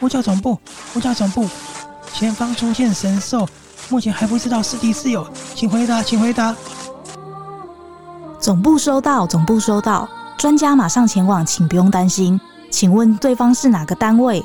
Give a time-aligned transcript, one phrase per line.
[0.00, 0.58] 呼叫总部，
[0.92, 1.48] 呼叫总部，
[2.12, 3.48] 前方出现神兽，
[3.88, 6.54] 目前还不知道是敌是友，请回答，请回答。
[8.38, 10.08] 总部收到，总部收到，
[10.38, 12.40] 专家马上前往，请不用担心。
[12.70, 14.44] 请问对方是哪个单位？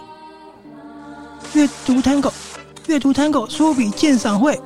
[1.54, 2.32] 阅读 Tango，
[2.88, 4.60] 阅读 Tango，书笔鉴赏会。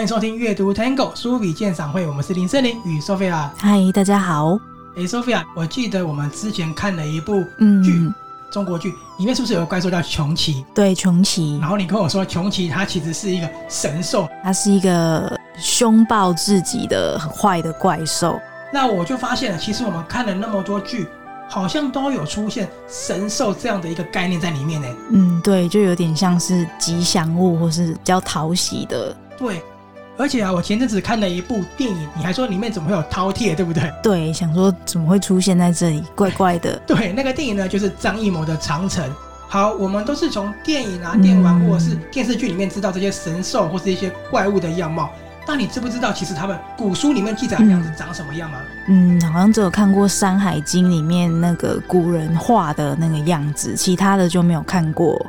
[0.00, 3.50] 欢迎收听阅读 Tango 书笔鉴赏会，我们是林森林与 Sophia。
[3.58, 4.58] 嗨，大家好。
[4.96, 7.42] 哎，Sophia，我记得我们之前看了一部
[7.84, 8.14] 剧，嗯，
[8.50, 10.64] 中国剧，里面是不是有个怪兽叫穷奇？
[10.74, 11.58] 对，穷奇。
[11.60, 18.40] 然后你跟我说，穷奇它其实是一个神兽，它是一个凶暴至极的很坏的怪兽。
[18.72, 21.06] 那我就发现了，其实我们看了那么多剧，
[21.46, 24.88] 好像都有出现神兽这样的一个概念在里面呢。
[25.10, 29.14] 嗯，对，就有点像是吉祥物，或是比较讨喜的。
[29.36, 29.62] 对。
[30.20, 33.90] 而且啊，我前阵子看了一部电影，你还说里面怎么会有饕餮，对不对？
[34.02, 36.76] 对，想说怎么会出现在这里，怪怪的。
[36.86, 39.08] 对，那个电影呢，就是张艺谋的《长城》。
[39.48, 45.10] 好，我们都是从电影啊、电玩或者是电视剧里面知道这些神兽或是一些怪物的样貌。
[45.48, 48.58] 那你知不知道，其实他们古书里面记载的样子长什么样吗？
[48.88, 55.26] 嗯，好像只有看过《山海经》里面那个古人画的那个样子，其他的就没有看过。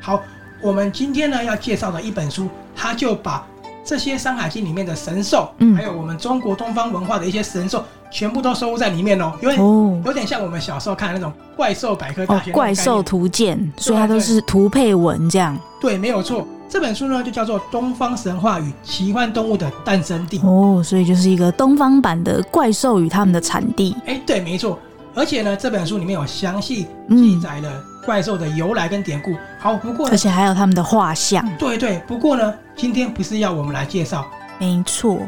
[0.00, 0.22] 好，
[0.60, 3.44] 我们今天呢要介绍的一本书，它就把。
[3.88, 9.32] 这些《山海经》里面的神兽，嗯，还有我们中国东方文化的一些神兽，全部都收录在里面哦。
[9.40, 9.56] 因为
[10.04, 15.58] 有点像我们小时候看的那种怪兽百科大全、哦、怪兽图鉴，所以它都是图配文这样。
[15.80, 16.46] 对，没有错。
[16.68, 23.96] 这本书呢，就叫做《东方神话与奇幻动物的诞生地》哦，所以就是一个东方版的怪兽与它们的产地。
[24.04, 24.78] 哎，对，没错。
[25.14, 29.30] 而且呢，这本书里面有详细记载了怪兽的由来跟典故。
[29.30, 31.42] 嗯、好，不过而且还有他们的画像。
[31.56, 34.24] 对对，不过呢，今天不是要我们来介绍，
[34.60, 35.18] 没错，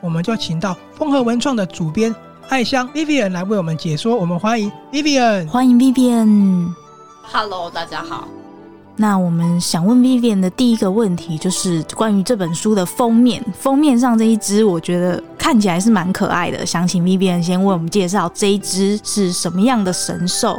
[0.00, 2.14] 我们就请到风和文创的主编
[2.48, 4.16] 艾香 Vivian 来为我们解说。
[4.16, 6.72] 我们欢迎 Vivian，欢迎 Vivian。
[7.22, 8.26] Hello，大家好。
[8.96, 13.44] 那我们想问 Vivian 的第一个问题就是关于这本书的封面。
[13.58, 16.64] 封面上这一只，我觉得看起来是蛮可爱的。
[16.64, 20.58] 想请 Vivian 先为我们介绍这一只是什么样的神兽？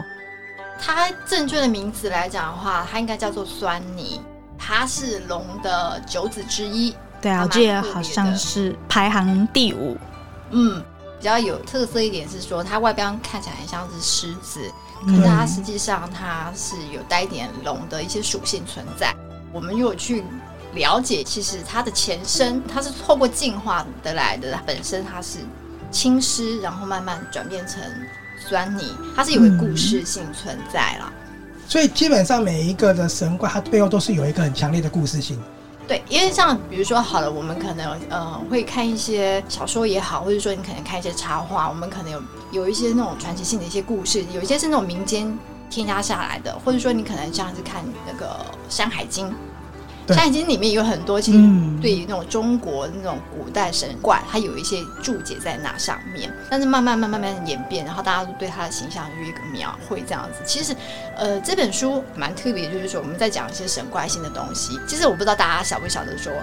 [0.80, 4.20] 它正确的名字来讲的话，它应该叫做狻猊，
[4.63, 6.95] 它是龙的九子之一。
[7.19, 9.97] 对啊，我记得好像是排行第五。
[10.51, 10.83] 嗯，
[11.17, 14.59] 比较有特色一点是说，它外表看起来很像是狮子。
[15.07, 19.11] 可是它实际上它是有带一点龙的一些属性存在。
[19.51, 20.23] 我们如果去
[20.75, 25.39] 了解，其实它的前身它是透过进化得来的，它本身它是
[25.89, 27.81] 青狮，然后慢慢转变成
[28.47, 31.11] 酸泥，它是有个故事性存在了。
[31.72, 35.40] 所以基本上每一个的神怪，它背后都是有一个很强烈的故事性。
[35.88, 42.22] 对，因为像比如说好了，我们可能呃会看一些小说也好，或者说你可能看一些插画，我们可能有
[42.52, 45.34] 有一些那种传奇性的一些故事，有一些是那种民间
[45.70, 48.26] 添加下来的，或者说你可能像是看那个
[48.68, 49.28] 《山海经》。
[50.07, 51.38] 《山海经》里面有很多，其实
[51.81, 56.31] 对于那种中国那种古代神怪，它有一些注解在那上面。
[56.50, 60.41] 但是慢慢、慢慢、慢慢演变，然后大家都对它的形象有一个描绘，这样子。
[60.45, 60.75] 其实，
[61.16, 64.79] 呃，这本书蛮特别，就是说我们在讲一些神怪性的东西。
[64.88, 66.34] 其实我不知道大家晓不晓得说，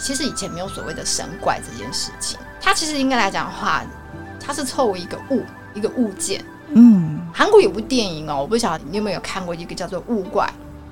[0.00, 2.38] 其实以前没有所谓的神怪这件事情。
[2.60, 3.82] 它其实应该来讲的话，
[4.38, 5.42] 它是凑一个物，
[5.74, 6.42] 一个物件。
[6.72, 10.46] 嗯，韩国有部电影哦，我不晓得你有没有看过一个叫做《物怪》。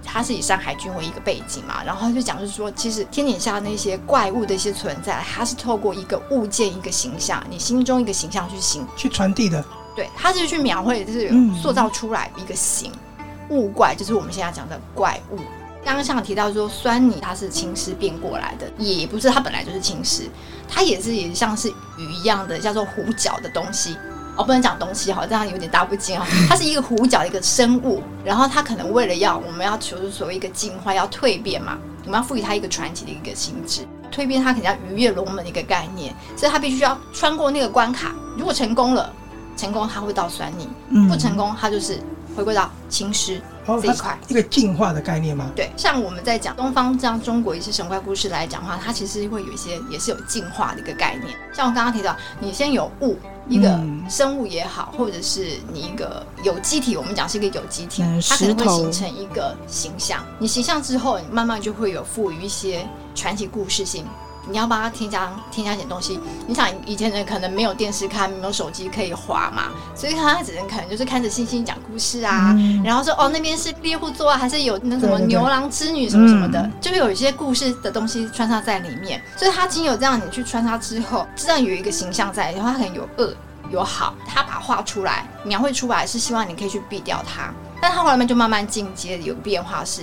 [0.04, 9.62] 它是以山海经为一个背景嘛，然后就讲就是说，其实天底下那些怪物的一些存在，它是透过一个物件、一个形象，你心中一个形象去形去传递的。
[9.94, 15.38] 对，它是去描绘，就是塑造出来一个形、嗯、物怪，就是我们现在讲的怪物。
[15.84, 20.28] 刚刚像提到说，酸泥它是青狮变过来的，也不是它本来就是青狮，
[20.68, 23.96] 它也是也像是鱼一样的，叫做虎角的东西。
[24.38, 26.24] 我、哦、不能讲东西哈，这样有点搭不敬啊。
[26.48, 33.84] 它是一个虎角的一个生物，然后它可能为了要我们要求所谓一个进化，要蜕变嘛，我们要赋予它一个传奇的一个性质。
[34.12, 38.14] 蜕变它肯定要逾越龙门的一个概念，所以它必须要穿过那个关卡。
[38.36, 39.12] 如果成功了，
[39.56, 41.98] 成功它会到狻猊；不成功，它就是
[42.36, 43.42] 回归到青狮。
[43.82, 45.50] 这一块一个进化的概念吗？
[45.54, 51.36] 对，像我们在讲东方这样中国一些神怪故事来讲的话，它其实会有一些也是有进化的一个概念。
[51.52, 60.22] 像我刚刚提到，你先有物，一个生物也好，或者是你一个有机体，我们讲是一个有机体，它可能会形成一个形象。
[60.38, 64.04] 你形象之后，你慢慢就会有赋予一些传奇故事性。
[64.48, 66.18] 你要帮他添加添加一点东西。
[66.46, 69.64] 你想以前人可能没有电视看，没有手机可以滑嘛，
[69.94, 79.22] 所以他只能可能就是看着星星讲故事啊，嗯、然后说哦那边是猎户座啊，还是有那什么牛郎织女什么什么的，对对对，就会有一些故事的东西穿插在里面。
[79.36, 83.34] 所以他经有这样你去穿插之后，知道有一个形象在，然后他可能有恶
[83.70, 90.02] 有好，他把画出来描绘出来是希望你可以去避掉它，但他后来就慢慢进阶有变化是。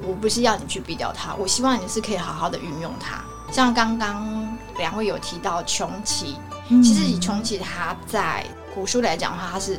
[0.00, 3.20] 我不是要你去避掉它，我希望你是可以好好的运用它。
[3.50, 6.36] 像刚刚两位有提到穷奇，
[6.68, 9.78] 嗯、其实以穷奇他在古书来讲的话，他是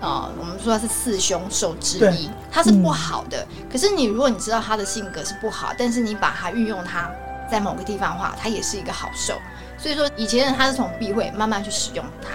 [0.00, 3.44] 呃，我们说他是四凶兽之一，他是不好的。
[3.58, 7.10] 嗯、可是你如果你知道他的性格是不好，但是你把它运用它
[7.50, 9.34] 在某个地方的话，它也是一个好兽。
[9.78, 12.28] 所以说以前人他是从避讳慢慢去使用它，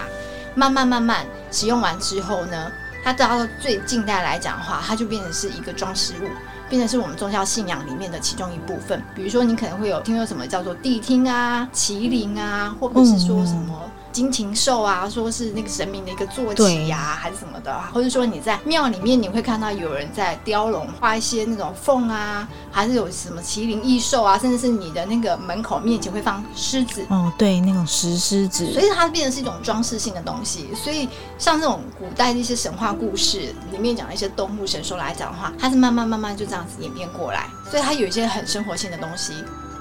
[0.54, 2.70] 慢慢慢慢使用完之后呢，
[3.02, 6.28] 它到最近代来讲的话，它就变成是一个装饰物。
[6.68, 9.02] 变成是我们宗教信仰里面的其中一部分。
[9.14, 13.78] 比如说，你可能会有听说什么叫做谛听啊、麒麟啊，或者是说什么。
[14.14, 30.68] 金禽兽啊，说是那个神明的一个坐骑呀，还是什么的，或者说你在庙里面，你会看到有人在雕龙画一些那种凤啊，还是有什么麒麟异兽啊，甚至是你的那个门口面前会放狮子哦，对，那种石狮子，所以它变成是一种装饰性的东西。
[30.76, 39.32] 所以像这种古代的一些神话故事里面讲的一些动物神兽来讲的话，它是慢慢慢慢就这样子演变过来，所以它有一些很生活性的东西，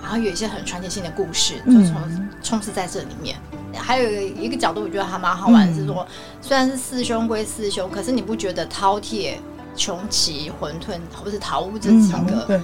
[0.02, 3.38] 然后有一些很传奇性的故事，就从充斥在这里面。
[3.76, 6.06] 还有一个角度，我觉得还蛮好玩的是说，
[6.42, 9.36] 虽然是四兄归四兄，可是你不觉得饕餮、
[9.76, 12.62] 穷奇、混沌或是桃屋这几个，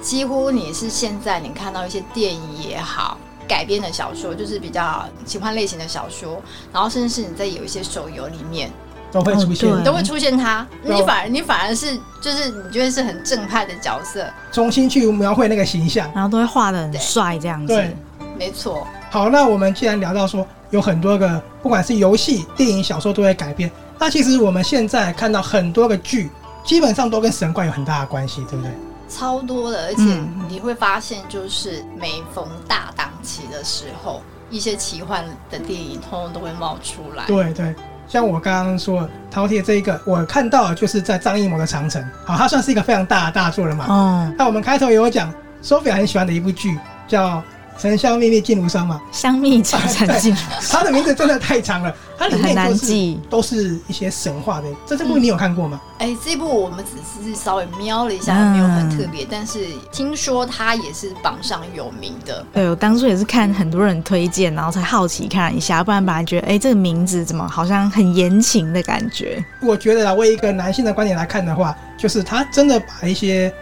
[0.00, 3.18] 几乎你是现在你看到一些电影也好，
[3.48, 6.42] 改编的小说，就是比较奇幻类型的小说，
[6.72, 8.70] 然后甚至是你在有一些手游里面
[9.12, 10.66] 都会出现，都会出现他。
[10.82, 17.74] 你反而你反而是就是你觉得是很正派的角色，重新去描绘那个形象，然后都会画的很帅这样子。
[17.74, 17.96] 对，
[18.38, 18.86] 没错。
[19.16, 26.28] 好，那我们既然聊到说有很多个，不管是游戏、电影、小说都会改编，那其实我们现在看到很多个剧，
[26.62, 28.70] 基本上都跟神怪有很大的关系，对不对？
[29.08, 30.02] 超多的，而且
[30.50, 34.20] 你会发现，就是每逢大档期的时候，
[34.50, 37.24] 一些奇幻的电影通通都会冒出来。
[37.26, 37.74] 对对，
[38.06, 43.86] 像我刚刚说饕餮这一个，我看到就是在张艺谋的《长城》，好，它算是一个非常大的大作了嘛。
[43.88, 44.32] 哦。
[44.36, 45.32] 那我们开头也有讲
[45.62, 46.78] ，Sophia 很喜欢的一部剧
[47.08, 47.42] 叫。
[47.78, 54.66] 沉香蜜蜜烬如霜嘛，香蜜沉沉烬如霜，它的名字真的太长了，它里面难记，都是一些神话的。
[54.86, 55.80] 这这部你有看过吗？
[55.98, 62.44] 哎、嗯，欸，这部我们只是稍微瞄了一下，没有很特别，嗯、但是听说它也是榜上有名的。
[62.52, 69.44] 对，我当初也是看很多人推荐，然后才好奇看一下，不然本来觉得，哎、欸，这个名字怎么好像很言情的感觉？
[69.60, 73.52] 我觉得啊，为一个男性的观点来看的话，就是他真的把一些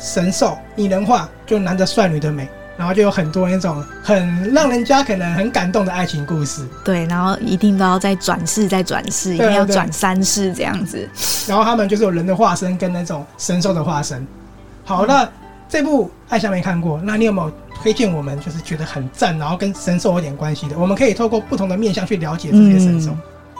[0.00, 2.48] 神兽拟人化，就男的帅，女的美。
[2.76, 6.66] 然后就有很多那种很让人家可能很感动的爱情故事。
[6.84, 11.08] 对，然后一定都要再转世，再转世，一定要转三世这样子。
[11.46, 14.26] 然后他们就是有人的化身跟那种神兽的化身。
[14.84, 15.28] 好，那
[15.68, 17.52] 这部爱夏没看过，那你有没有
[17.82, 18.38] 推荐我们？
[18.40, 23.16] 就是觉得很赞，然后跟神兽有点关系的，我们可以透过不同的面向去了解这些神兽。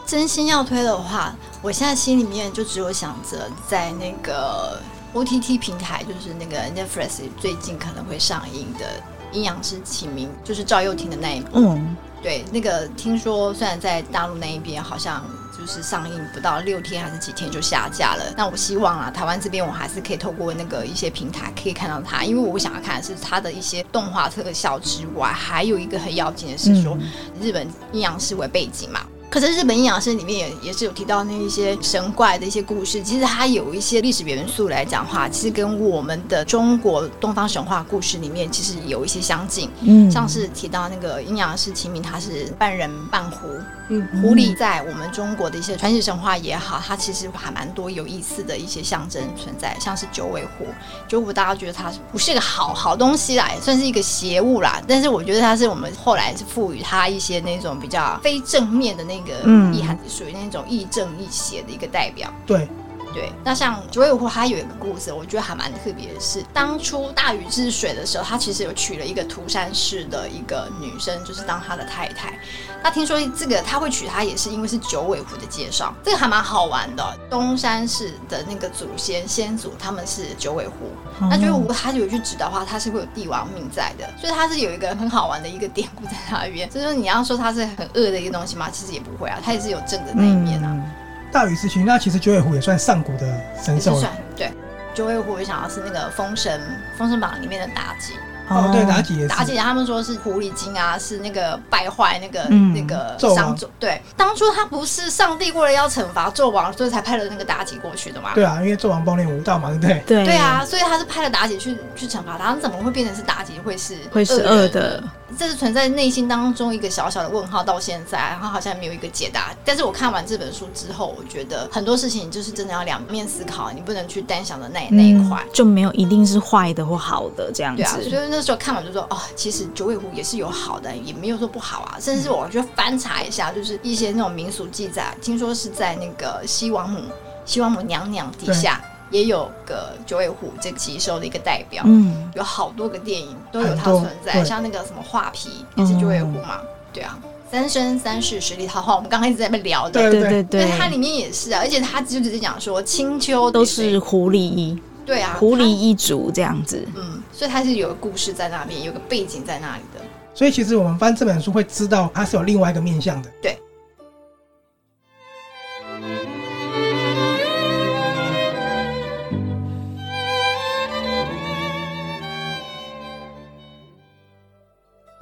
[0.06, 4.78] 真心要推的话，我现在心里面就只有想着在那个。
[5.16, 8.84] OTT 平台就是那个 Netflix 最近可能会上映的
[9.34, 11.48] 《阴阳师齐名》，就是赵又廷的那一部。
[11.54, 15.24] 嗯，对，那个听说虽然在大陆那一边好像
[15.58, 26.94] 就是上映不到六天还是几天就下架了，那我希望啊，台湾这边我还是可以透过那个一些平台可以看到它，因为我想要看的是它的一些动画特效之外，还有一个很要紧的是说
[27.40, 29.00] 日本阴阳师为背景嘛。
[29.28, 39.68] 可是日本阴阳师里面也也是有提到那一些神怪的一些故事，其实它有一些历史元素来讲的话，其实跟我们的中国东方神话故事里面其实有一些相近。
[39.80, 43.46] 嗯，像是提到那个阴阳师秦明，他是半人半狐。
[43.88, 50.66] 嗯，狐狸在我们中国的一些传奇神话也好，它其实还蛮多有意思的一些象征存在，像是九尾狐。
[51.06, 59.32] 九尾狐大家觉得它不是一个好好东西啦，也算是一个邪物啦，但是我觉得它是我们后来是赋予它一些那种比较非正面的那个
[59.72, 62.32] 意涵，属于那种亦正亦邪的一个代表。
[62.44, 62.68] 对。
[63.16, 72.38] 对，那像九尾狐，它有一个故事，我觉得还蛮特别的是，当初大禹治水的时候，他其实有娶了一个涂山氏的一个女生，就是当他的太太。
[72.82, 77.18] 那听说这个他会娶她，也是因为是九尾狐的介绍，这个还蛮好玩的。
[77.30, 80.74] 东山氏的那个祖先先祖，他们是九尾狐。
[81.18, 86.70] 嗯、那九尾狐他有去指的话，他是会有帝王命在的，所以他是有一个很好玩的一个典故在那边。
[86.70, 88.68] 所以说你要说他是很恶的一个东西吗？
[88.70, 90.68] 其实也不会啊，他也是有正的那一面啊。
[90.70, 90.90] 嗯
[91.32, 94.12] 大禹治水，那其实九尾狐也算上古的神兽了。
[94.34, 94.50] 对，
[94.94, 96.60] 九尾狐我想要是那个封神
[96.98, 98.14] 《封神榜》里面的妲己。
[98.48, 99.34] 哦，对，妲己也是。
[99.34, 103.58] 妲己他们说是狐狸精啊，是那个败坏那个、嗯、那个纣王。
[103.80, 108.30] 对，当初他不是上帝为了要惩罚纣王，所以才派了那个妲己过去的嘛？
[108.34, 110.02] 对啊，因为纣王暴虐无道嘛，对不对？
[110.06, 112.54] 对对啊，所以他是派了妲己去去惩罚他。
[112.54, 115.02] 怎么会变成是妲己会是会是恶的？
[115.38, 119.54] 这是存在内心当中一个小小的问号，到现在，然后好像没有一个解答。
[119.64, 127.82] 但是我看完这本书之后，我觉得很多事情就是真的要两面思考，你不能去单想的那、嗯、那一块，就没有一定是坏的或好的这样子。
[127.82, 131.98] 对啊，所以那时候看完就说，哦，其实九尾狐也是有好的，也没有说不好啊。
[132.00, 137.00] 甚至我就翻查一下，就是一些那种民俗记载，听说是在那个西王母、
[137.44, 138.80] 西王母娘娘底下。
[139.10, 147.18] 也有个九尾狐这个吉兽的一个代表，嗯，有好多个电影都有它存在，像那个什么画皮也是九尾狐嘛，嗯、对啊，
[147.50, 163.56] 三生三世十里桃花，我们刚开始在那边聊的，对对对，它里面也是啊，而且它就只是讲说青丘都是狐狸，对啊，狐狸一族这样子，嗯，所以它是有个故事在那边，有个背景在那里的，所以其实我们翻这本书会知道它是有另外一个面向的，对。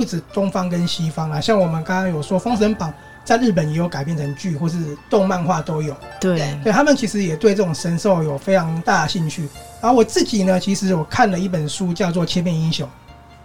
[0.05, 2.91] 不止东方跟西方啊，像我们刚刚有说《封神榜》
[3.25, 4.77] 在日本也有改编成剧，或是
[5.09, 5.97] 动漫画都有。
[6.21, 9.49] 对，对他们其实也对这种神兽有非常大的兴趣。
[9.81, 12.87] 然后我自己呢，其实我看了一本书，叫做《千面英雄》。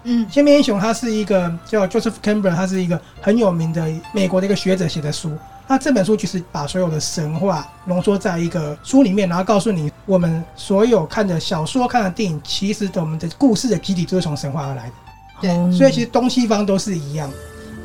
[0.04, 5.32] 嗯，《千面英雄》它是一个叫 Joseph Campbell，他是一个很有名的美国的一个学者写的书。
[5.66, 14.94] 那这本书其实把所有的神话浓缩在一个书里面，然后告诉你，我们所有看的小说、看的电影，其实我们的故事的基底都是从神话而来的。
[15.42, 17.32] 对，所以其实东西方都是一样，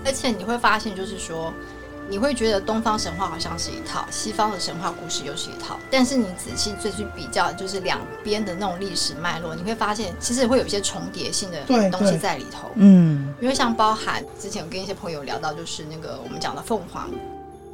[0.05, 1.53] 而且你会发现，就是说，
[2.09, 5.79] 你会觉得东方神话好像是一套，西方的神话故事又是一套。
[5.91, 12.71] 但是你仔细再去比较，就是两边的那种历史脉络，你会发现，其实会有一些重叠性的东西在里头。
[12.75, 17.11] 嗯，因为像包含之前我跟一些朋友聊到，就是那个我们讲的凤凰，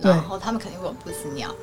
[0.00, 1.54] 然后他们肯定会有不死鸟。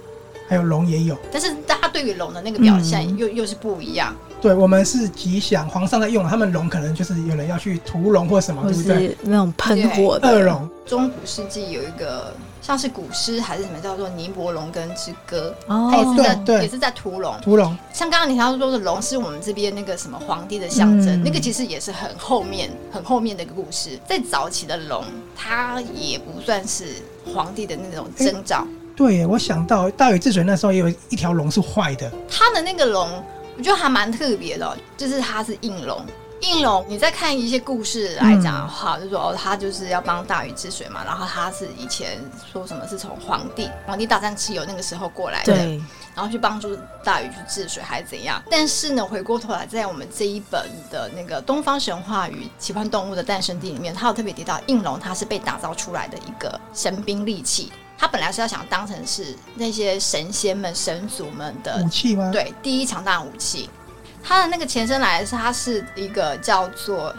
[0.47, 4.15] 还有龙也有，但是大家对于龙的那个表现又、嗯、又是不一样。
[4.39, 9.17] 对，我们是吉祥，皇上在用，他们龙可能就是有人要去屠龙或什么，对不对？
[9.23, 10.69] 那种喷火的恶龙。
[10.85, 17.35] 中古世纪有一个像是古诗还是什么叫做《尼伯龙根之歌》，哦，它也是在对也是在屠龙。
[17.41, 17.75] 屠龙。
[17.91, 23.99] 像刚刚你提到说的龙是我们这边那个什么皇帝的象征，嗯、那个其实也是很后面很后面的一个故事。
[24.07, 25.03] 在早期的龙，
[25.35, 26.85] 它也不算是
[27.25, 28.59] 皇帝的那种征兆。
[28.59, 32.11] 欸对，我想到大禹治水那时候也有一条龙是坏的。
[32.27, 33.23] 他的那个龙，
[33.55, 36.03] 我觉得还蛮特别的，就是它是应龙。
[36.41, 41.03] 应龙，你在看一些故事来讲的话，嗯、就说哦，他就是要帮大禹治水嘛。
[41.03, 42.19] 然后他是以前
[42.51, 45.53] 说什么是从皇帝，黄帝大战蚩尤那个时候过来的，
[46.15, 48.41] 然后去帮助大禹去治水还是怎样？
[48.49, 57.71] 但是呢，回过头来，在我们这一本的那个《东方神话与奇幻动物的诞生地》里面，他有特别提到应龙，它是被打造出来的一个神兵利器。
[57.97, 62.29] 他本来是要想当成是那些神仙们、神族们的武器吗？
[62.31, 63.69] 对，第一强大武器。
[64.23, 67.15] 他的那个前身来的是，他是一个叫做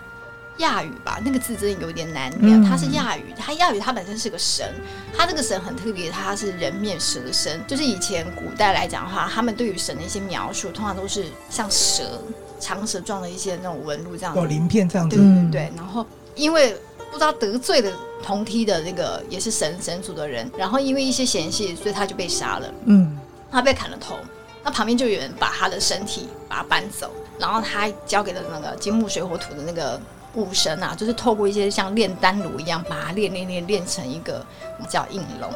[0.59, 2.63] 亚语吧，那个字真的有点难念。
[2.63, 4.75] 他是亚语，他亚语他本身是个神，
[5.17, 7.61] 他这个神很特别，他是人面蛇身。
[7.67, 12.21] 就是以前古代来讲的话，他们对于神的一些描述，通常都是像蛇、
[12.61, 15.17] 长蛇状的一些那种纹路这样子，有鳞片这样子。
[15.17, 15.73] 对对对。
[15.77, 16.05] 然后
[16.35, 16.77] 因为
[17.11, 17.93] 不知道得罪了。
[18.21, 22.75] 同梯的那个也是神神族的人，然后因为一些嫌隙，所以他就被杀了。
[22.85, 23.17] 嗯，
[23.49, 24.17] 他被砍了头，
[24.65, 29.99] 那旁边就有人把他的身体把他搬走，然后他交给了那个金木水火土的那个
[30.35, 34.45] 武神啊，就是透过一些像炼丹炉一样，把它炼炼炼炼成一个
[34.89, 35.49] 叫应龙，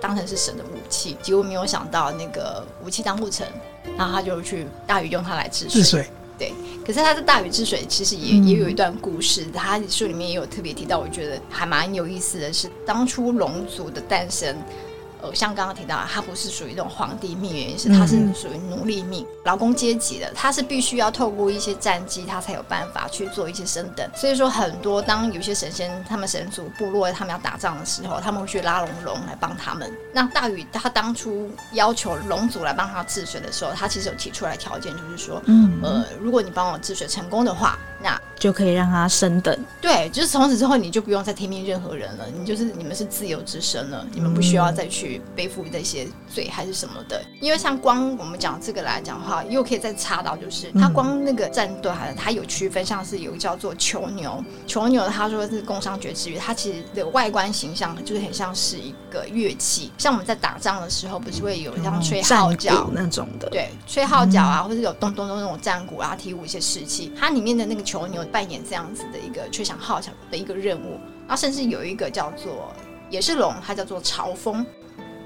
[0.00, 1.16] 当成是神的武器。
[1.22, 3.46] 结果没有想到那个武器当不成，
[3.96, 5.80] 然后他就去大禹用它来治水。
[5.80, 6.10] 治水。
[6.40, 6.54] 对，
[6.86, 14.56] 可是他的大禹治水其实也也有一段故事，他书里面也有特别提到，我觉得还蛮有意思的是，当初龙族的诞生。
[15.22, 24.08] 呃，像刚刚提到，他不是属于这种皇帝命，原因是他是属于奴隶命，劳工阶级的，他是必须要透过一些战绩，他才有办法去做一些升等。
[24.14, 29.92] 所以说，很多当有些神仙，他们神族部落他们要打仗的时候，他们会去拉龙龙来帮他们。
[30.12, 39.64] 那大禹他当初要求龙族来帮他治水的时候，他其实有提出来条件，就是说，嗯，呃，如果你帮我治水成功的话，那就可以让他升等。
[39.80, 45.20] 对，就是从此之后，你就不用再听命任何人了，你就是你们是自由之身了，你们不需要再去。
[45.36, 70.92] 背负这些罪还是什么的，因为像光我们讲这个来讲的话，又可以再插到，就是它光那个战斗，还它有区分，像是有个叫做囚牛，囚牛他说是工商爵之乐，它其实的外观形象就是很像是一个乐器，像我们在打仗的时候，不是会有像吹号角那种的，对，吹号角啊，或者有咚咚咚那种战鼓啊，提舞一些士气，它里面的那个囚牛扮演这样子的一个吹响号角的一个任务。
[71.26, 72.72] 然后甚至有一个叫做
[73.08, 74.64] 也是龙，它叫做朝风。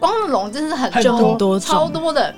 [0.01, 2.35] 光龙真是很多超多的。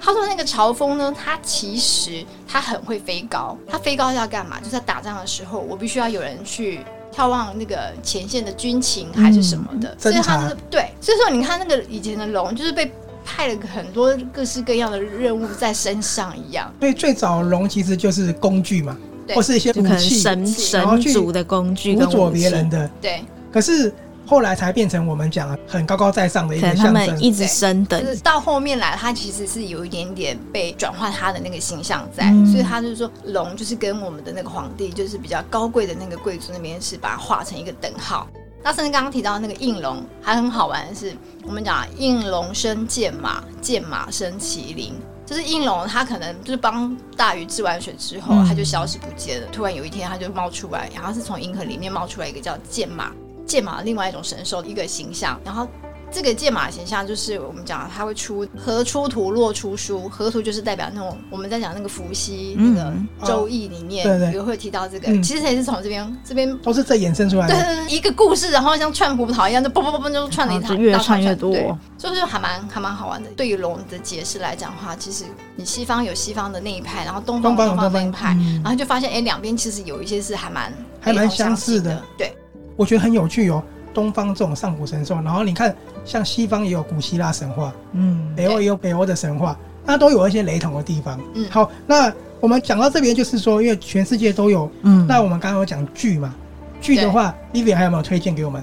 [0.00, 4.58] 他说那个朝风呢，它其实它很会飞高，它飞高要干嘛？
[4.58, 6.80] 就是在打仗的时候，我必须要有人去
[7.12, 10.88] 眺望那个前线的军情还是什么的，嗯、所以他是对。
[11.00, 12.92] 所以说你看那个以前的龙，就是被
[13.24, 16.70] 派了很多各式各样的任务在身上一样。
[16.80, 18.96] 所以最早龙其实就是工具嘛，
[19.34, 22.90] 或是一些武器，神神族的工具，辅佐别人的。
[23.00, 23.92] 对，可是。
[24.26, 38.26] 后来才变成我们讲很高高在上的一个象征，他们一直升等，就是到后面来，他其实是有一点点被转换他的那个形象在，嗯、所以他就是说龙就是跟我们的那个皇帝，就是比较高贵的那个贵族那边是把它画成一个等号。
[38.62, 41.14] 那甚至刚刚提到那个应龙，还很好玩的是，
[41.46, 44.94] 我们讲应龙生剑马，剑马生麒麟，
[45.26, 53.12] 就是应龙他可能就是帮大禹治完水之后，他就消失不见了，嗯、突然有一天他就冒出来，然后是从银河里面冒出来一个叫剑马。
[53.46, 55.68] 剑马另外一种神兽的一个形象，然后
[56.14, 62.92] 这个剑马形象就是我们讲它会出河出图，洛出书，河图就是代表那种我们在讲那个伏羲那个
[63.26, 71.52] 周易里面也会提到这个，其实也是从这边这边都是在衍生出来的，对对对，一个故事，然后像串葡萄一样，就嘣嘣嘣嘣就串了一套，越串越多，
[71.98, 73.28] 就是还蛮还蛮好玩的。
[73.30, 75.24] 对于龙的解释来讲的话，其实
[75.56, 82.32] 你西方有西方的那一派，然后东方有东方那一派，然后就发现哎，两边其实有一些是还蛮还蛮相似的，对。
[82.76, 83.62] 我觉得很有趣哦，
[83.94, 85.74] 东方这种上古神兽，然后你看，
[86.04, 91.18] 像西方也有古希腊神话，嗯，北欧也有北欧的神话，那都有一些雷同的地方。
[91.34, 96.34] 嗯，好，那我们讲到这边，就是说，因为全世界都有，嗯，那我们刚刚有讲剧嘛，
[96.80, 98.62] 剧的话，Vivian 还有没有推荐给我们？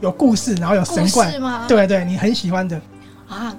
[0.00, 1.66] 有故事，然后有神怪吗？
[1.68, 2.80] 对对，你很喜欢的
[3.28, 3.54] 啊。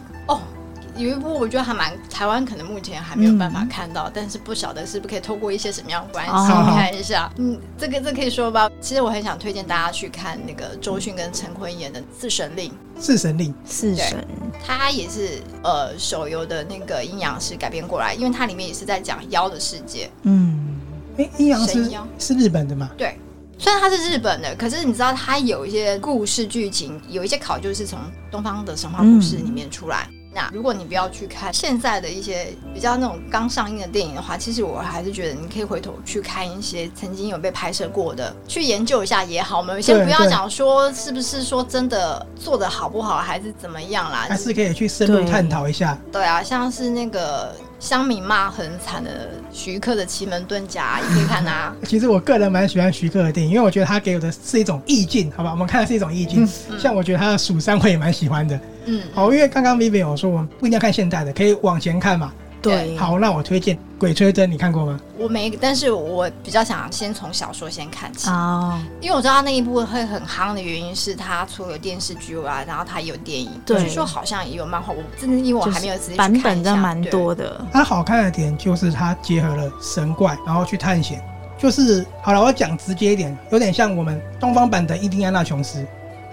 [0.97, 7.31] 有一部我觉得还蛮台湾，可能目前还没有办法看到，嗯、但是不晓得是不是可以透过一些什么样的关系、哦、看一下。
[7.37, 8.69] 嗯，这个这个、可以说吧。
[8.81, 12.71] 其实我很想推荐大家去看那个周迅跟陈坤演的《四神令》。
[12.99, 14.25] 四神令，四神，
[14.63, 20.11] 它也是呃手游的那个阴阳师改编过来，因为它里面也是在讲妖的世界。
[20.23, 20.75] 嗯，
[21.17, 22.91] 哎，阴阳师是日本的吗？
[22.97, 23.17] 对，
[23.57, 27.97] 虽然它是日本的，可是你知道它有一些故事剧情，有一些考究是从
[28.29, 30.07] 东方的神话故事里面出来。
[30.11, 39.57] 嗯那如果你不要去看现在的一些比较那种刚上映的电影的话，其实我还是觉得你可以回头去看一些曾经有被拍摄过的，去研究一下也好。
[39.57, 45.97] 我们先不要讲说是不是说真的做的好不好，还是怎么样啦，还是可以去深入探讨一下。
[46.11, 47.53] 对啊，像是那个。
[47.81, 51.75] 乡民骂很惨的徐克的《奇门遁甲》也可以看啊。
[51.83, 55.49] 其实我个人蛮喜欢徐克的电影，因为我觉得他给我的是一种意境，好吧？
[55.49, 56.47] 我们看的是一种意境。
[56.69, 58.59] 嗯、像我觉得他的《蜀山》我也蛮喜欢的。
[58.85, 62.31] 嗯，好，因为刚刚 Vivian 有说，我们不一定要看现代的，可以往前看嘛。
[62.61, 64.99] 对，好，那我推荐《鬼吹灯》，你看过吗？
[65.17, 74.93] 我没，但是我比较想先从小说先看起哦，因为我知道他那一部会很夯的原因是它除了电视剧外，然后它也有电影，据说好像也有漫画。
[74.93, 77.65] 我真的因为我还没有仔细看，版本真蛮多的。
[77.73, 81.19] 它好看的点就是它结合了神怪，然后去探险，
[81.57, 85.83] 就是好了，我讲直接一点，有点像我们东方版的伊丁安纳琼斯。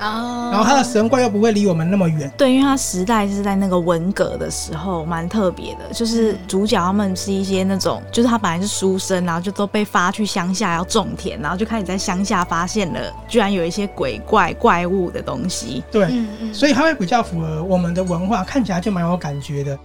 [0.01, 2.31] 哦，然后他的神怪又不会离我们那么远。
[2.37, 5.93] 对，因为他时代是在那个文革的时候，蛮特别的。
[5.93, 15.83] 就是主角他们是一些那种，就是他本来是书生，然后就都被发去乡下要种田，然后就开始在乡下发现了，居然有一些鬼怪怪物的东西。
[15.91, 19.79] 对，嗯嗯，所以他会比较符合我们的文化，看起来就蛮有感觉的。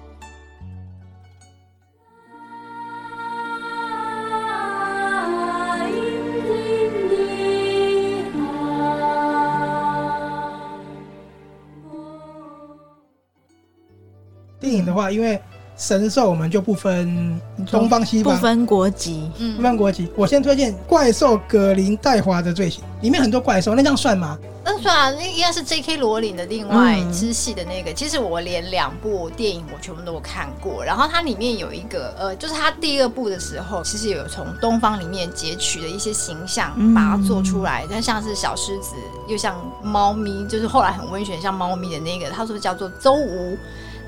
[14.84, 15.39] 影的话，因为
[15.76, 17.41] 神兽我们就不分
[17.72, 20.08] 东方西方，不分国籍，嗯，不分国籍。
[20.15, 24.38] 我先推荐《怪兽葛林戴华的罪行》，里面很多怪兽，那这样算吗？
[24.65, 25.98] 那算啊，那应该是 J.K.
[25.98, 27.91] 罗琳的另外支系的那个。
[27.91, 37.86] 嗯、其实我连两部电影我全部都有看过，然后它里面有一个呃，就是它第二部的时候，其实有从东方里面截取的一些形象，把它做出来。
[37.89, 38.96] 它、嗯、像是小狮子，
[39.28, 43.58] 又像猫咪，就是后来很温驯像猫咪的那个，它说叫做邹吾。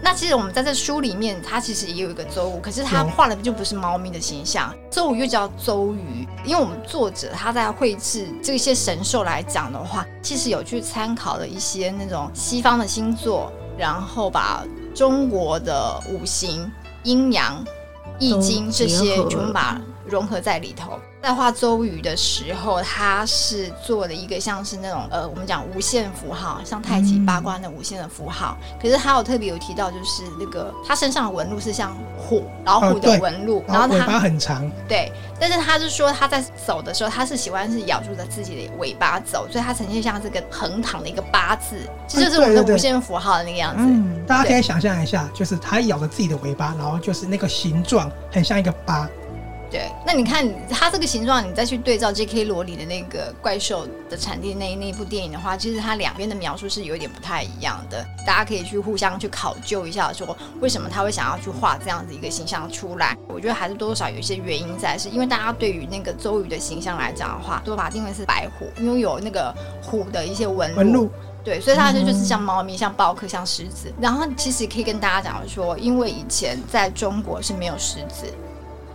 [0.06, 6.28] 那其实我们在这书里面，它其实也有一个周武，可是他画的就不是猫咪的形象，周武又叫周瑜。
[6.46, 14.64] 因为我们作者他在绘制这些神兽来讲的话，其实有去参考了一些那种西方的星座，然后把
[14.94, 17.66] 中国的五行、阴阳、
[18.20, 21.00] 易经这些全部把融合在里头。
[21.26, 28.56] 在画周瑜的时候，他是做了一个像是那种呃，我们讲无限符号，像太极八卦那无限的符号。
[28.62, 34.72] 嗯、可是他有特别有提到，就是那个他身上的纹路是像虎老虎的纹路，哦、然后他尾巴很长。
[34.88, 41.76] 对，但是他是说他在走的时候，他是喜欢是咬住着自己的尾巴走，所以他呈现像这个横躺的一个八字，
[42.08, 43.84] 这就是我们的无限符号的那个样子。
[43.84, 49.10] 嗯，大家可以想象一下，就是他咬着自己的尾巴，然后就是那个形状很像一个八。
[49.76, 52.46] 对，那你看它这个形状，你再去对照 J.K.
[52.46, 58.06] 罗里的那个怪兽的产地那那一部电影的话，其实它两边的描述是有点不太一样的。
[58.26, 60.26] 大家可以去互相去考究一下，说
[60.62, 63.18] 为什么他会想要去画这样子一个形象出来？
[63.28, 70.78] 我觉得还是多多少有一些原因在，是因为大家对于那个周瑜的形象来讲的话，都把它定位是白虎，因为有那个虎的一些纹路。
[70.78, 71.12] 纹路。
[71.44, 73.94] 对，所以它就就是像猫咪、像豹科、像狮子。
[74.02, 78.26] 然后其实可以跟大家讲说，因为以前在中国是没有狮子。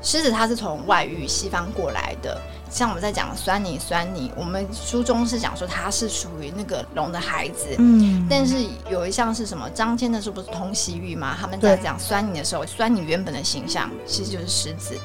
[0.02, 9.68] 狮子它是从外域西方过来的，像我们在讲酸泥酸泥，我们书中是讲说它是属于那个龙的孩子，嗯，但是有一项是什么？
[9.70, 11.36] 张骞的时候不是通西域吗？
[11.38, 14.98] 他们在讲酸泥的时候，酸泥原本的形象其实就是狮子，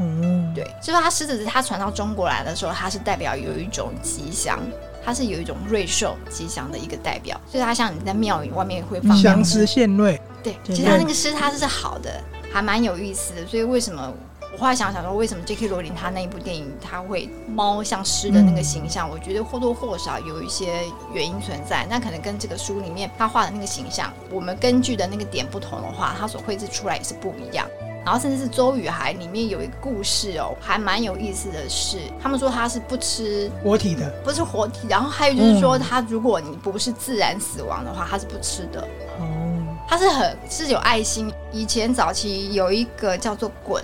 [0.00, 4.58] 嗯，对，就是它狮子它传到中国来的时候，它是代表有一种吉祥，
[5.04, 12.20] 它是有一种瑞兽吉祥的一个代表，所以它像你在庙宇外面会放祥狮献瑞，对，其实它那个狮它是好的，
[12.52, 14.12] 还蛮有意思的，所以为什么？
[14.52, 15.68] 我后来想想说，为什么 J.K.
[15.68, 19.08] 罗琳他那一部电影他会猫像狮的那个形象？
[19.08, 20.82] 嗯、我觉得或多或少有一些
[21.12, 21.86] 原因存在。
[21.88, 27.66] 那可能跟这个书里面他画的那个形象，我们根据的那个点不同的话，他所绘制出来也是不一样。
[28.02, 34.88] 然后甚至是《周雨海》里面有一个故事哦，还蛮有意思的是，他们说他是不吃活体的，不是活体。
[34.88, 38.80] 然后还有就是说，他如果你不是自然死亡的话，他是不吃的。
[39.18, 41.30] 哦，他是很是有爱心。
[41.52, 43.82] 以前早期有一个叫做鯀。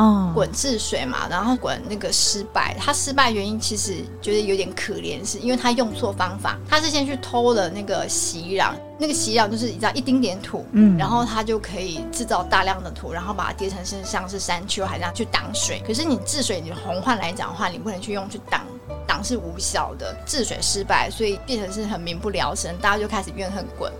[0.00, 15.82] 哦，滚治水嘛，然后滚那个失败，他失败原因其实觉得有点可怜，是因为他用错方法，他是先去偷了那个息壤，那个息壤就是你知道一丁点土，嗯，然后他就可以制造大量的土，然后把它叠成是像是山丘，还这样去挡水。
[15.86, 18.62] 可是你治水，你洪患来讲的话，你不能去用去挡，
[19.06, 23.90] 挡是无效的，治水失败，所以变成是很民不聊生，大家就开始怨恨鯀。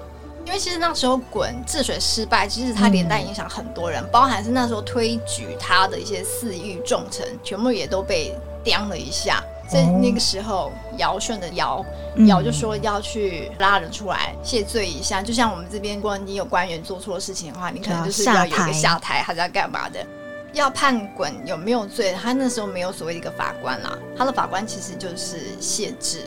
[0.47, 9.43] 因为其实那时候滚治水失败，其实他连带影响很多人，嗯、包含是那时候推举他的一些四御重臣，全部也都被刁了一下。
[9.69, 11.85] 所以那个时候，尧舜的尧，
[12.27, 15.21] 尧就说要去拉人出来谢罪一下。
[15.21, 20.05] 嗯、就像我们这边，如果你有官员做错事情的话，你可能就是要有一个下台，还是要干嘛的？
[20.53, 22.13] 要判滚有没有罪？
[22.21, 26.23] 他那时候没有所谓的一个法官啦，他的法官其实就是谢志。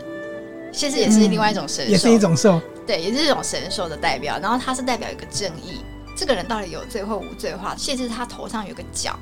[0.71, 2.61] 谢志也是另外一种神兽，也是一种兽。
[2.85, 5.81] 对，也是这种神兽的代表，然后它是代表一个正义。
[6.15, 9.17] 这个人到底有罪或无罪的话，限制他头上有个角，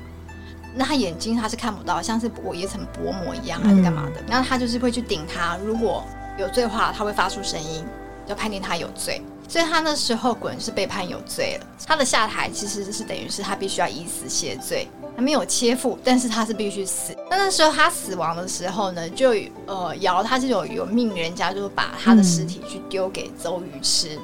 [0.74, 4.20] 那他眼睛他是看不到，像是我一层薄膜一样，还是干嘛的？
[4.20, 6.04] 嗯、然后他就是会去顶他，如果
[6.38, 7.84] 有罪的话，他会发出声音，
[8.26, 9.22] 就判定他有罪。
[9.52, 14.88] 所以他那时候果然是被判有罪了，他的下台其实是等于是他必须要以死谢罪。
[15.14, 17.14] 他没有切腹，但是他是必须死。
[17.28, 19.34] 那那时候他死亡的时候呢，就
[19.66, 24.16] 呃尧他是有有命人家，就是把他的尸体去丢给周瑜吃。
[24.16, 24.20] 嗯、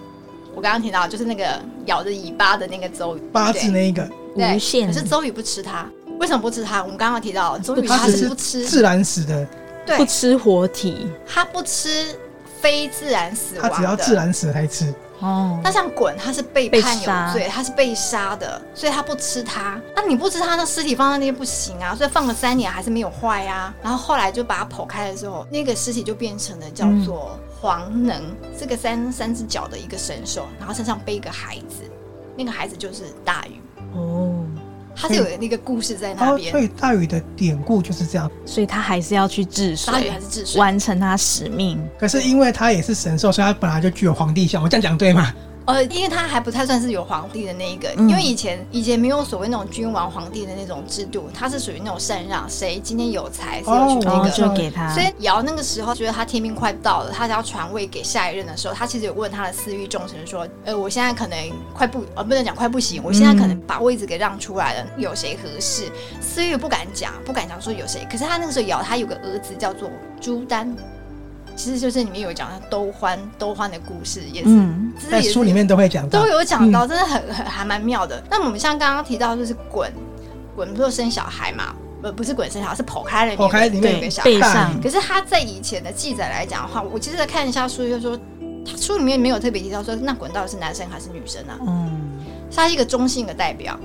[0.55, 4.87] 我刚刚提到就是那个咬着尾巴的那个周瑜，八字那一个对无限。
[4.87, 5.87] 可是周瑜不吃他，
[6.19, 6.83] 为什么不吃他？
[6.83, 9.47] 我们刚刚提到周瑜他是不吃自然死的，
[9.85, 12.19] 对，不吃活体，他不吃
[12.63, 14.91] 非自然死亡的，他只要自然死才吃。
[15.21, 19.81] 哦，那像鲧，他是被判有罪，他是被杀的，所以他不吃他。
[19.95, 23.75] 那你不吃他，那尸体放在那边不行啊，所以放了三年还是没有坏啊。
[23.83, 28.23] 然后后来就把它剖开的时候，那个尸体就变成了叫做黄能，
[28.59, 31.83] 这个三三只脚的一个神兽，然后身上背一个孩子，
[32.37, 33.61] 那个孩子就是大禹。
[33.95, 34.45] 哦。
[35.01, 41.81] 他是有那个故事在那边，所以大禹的典故就是这样，所以他还是要去治水，大禹还是治水，完成他使命。
[41.99, 44.63] 可是因为他也是神兽，所以他本来就具有皇帝相。
[44.63, 45.33] 我这样讲对吗？
[45.69, 54.89] 呃，因为他还不太算是有皇帝的那一个，嗯、因为以前以前没有所谓那种君王皇帝的那种制度，他是属于那种禅让，谁今天有才，谁要去那个、哦、就给他。
[54.95, 61.39] 所以尧那个时候觉得他天命快到了，他想要传位给下一任的时候，他其实有问他的四御重臣说：“呃，我现在可能
[61.75, 68.07] 快不，呃，不能讲快不行，我现在可能把位置给让出来了，嗯、有谁合适？”四御不敢讲，不敢讲说有谁。
[68.11, 70.75] 可是他那个时候尧他有个儿子叫做朱丹。
[71.59, 78.23] 其实就是里面有讲他兜欢兜欢的故事，也是、嗯、也书里面都会讲到，都有讲到，真的很很还蛮妙的。
[78.31, 79.93] 那我们像刚刚提到，就是滚
[80.55, 81.75] 滚不是生小孩嘛？
[82.01, 84.41] 不不是滚生小孩，是剖开了剖开里面有个小孩。
[84.41, 88.17] 上可是他在以前的记载来讲的话，我其实在看一下书，就是说
[88.65, 91.59] 他书里面没有特别提到说那滚到底是男生还是女生啊？
[91.67, 92.01] 嗯，
[92.55, 93.77] 他是一个中性的代表。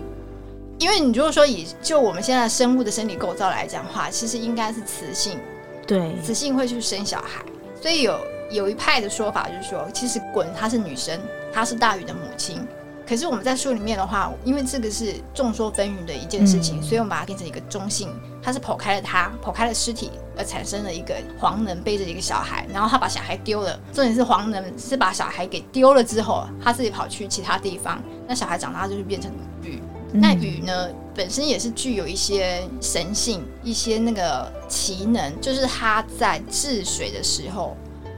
[0.79, 5.39] 因为你如果说以就我们现在生物的生理构造来讲的话，其实应该是雌性，
[5.87, 7.41] 对，雌性会去生小孩，
[7.83, 8.17] 所以有
[8.49, 11.19] 有一派的说法就是说，其实鯀它是女生，
[11.51, 12.65] 她是大禹的母亲。
[13.05, 18.07] 可是我们在书里面的话，因为这个是众说纷纭的一件事情，所以我们把它变成一个中性，
[18.41, 23.77] 它是剖开了她，剖开了尸体而产生了一个黄能背着一个小孩，然后他把小孩丢了。
[23.91, 29.29] 重点是黄能是把小孩给丢了之后，他自己跑去其他地方，那小孩长大就是变成
[29.61, 29.81] 鱼。
[30.13, 37.75] 嗯、那雨呢，本身也是具有一些神性，一些那个奇能，就是它在治水的时候，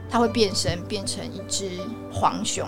[0.08, 1.70] 它会变身变成一只
[2.12, 2.66] 黄熊。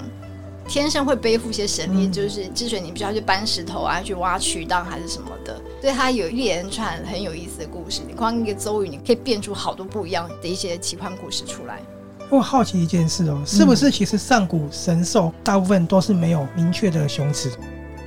[0.67, 5.59] 天生会背负一些神力，嗯、就是治水，你必须要去搬石头啊，去挖渠道还是什么的。
[5.81, 8.03] 所以它有一连串很有意思的故事。
[8.07, 11.81] 你光一个邹语，你可以变出好多不一样的一些奇幻故事出来。
[12.29, 17.51] 我好奇一件事哦，是不是其实上古神兽大部分都是没有明确的雄雌？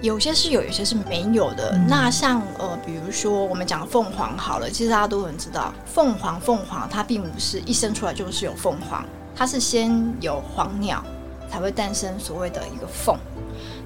[0.02, 1.72] 有些是有，有些是没有的。
[1.76, 11.04] 嗯、那像呃，比如说我们讲凤凰好了，其实大家都很知道，凤凰凤凰它并不是一生出来就是有凤凰，它是先有黄鸟。
[11.52, 13.14] 才会诞生所谓的一个凤，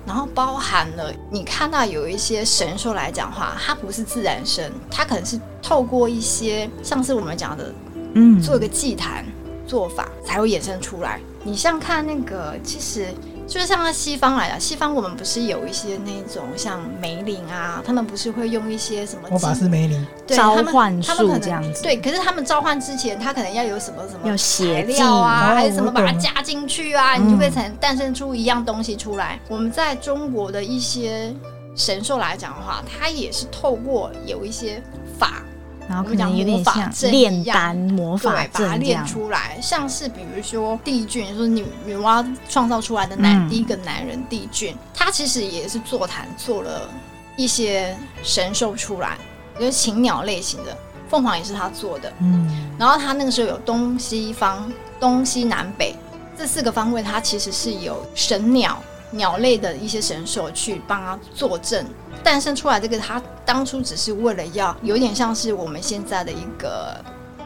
[0.05, 7.73] 然后包含了你看到有一些神兽来讲的话，它不是自然生，它可能是透过一些上次我们讲的，
[8.13, 9.25] 嗯，做一个祭坛
[9.65, 11.19] 做法才会衍生出来。
[11.43, 13.11] 你像看那个，其实。
[13.47, 21.83] 就是像在西方来的，西方我们不是有一些那种像梅林啊，他们不是会用一些什么魔法师梅林召唤术这样子？
[21.83, 29.35] 对，可是他们召唤之前，他可能要有什么什么材料啊，还是什么把它加进去啊，你就会才能诞生出一样东西出来。
[29.35, 31.33] 嗯、我们在中国的一些
[31.75, 34.81] 神兽来讲的话，它也是透过有一些
[35.19, 35.43] 法。
[35.87, 39.59] 然后可能有点像炼丹魔法阵，把它练出来。
[39.61, 46.89] 像是比如说帝俊，就是女女娲创造出来的男、嗯、第一个男人帝俊，他其实也是坐坛做了
[47.37, 49.17] 一些神兽出来，
[49.59, 50.75] 就是禽鸟类型的，
[51.09, 52.11] 凤凰也是他做的。
[52.19, 55.95] 嗯，然后他那个时候有东西方、东西南北
[56.37, 58.81] 这四个方位，他其实是有神鸟。
[59.11, 61.85] 鸟类的一些神兽去帮他作证，
[62.23, 66.95] 诞生出来这个，他当初只是为了要有点像是我们现在的一个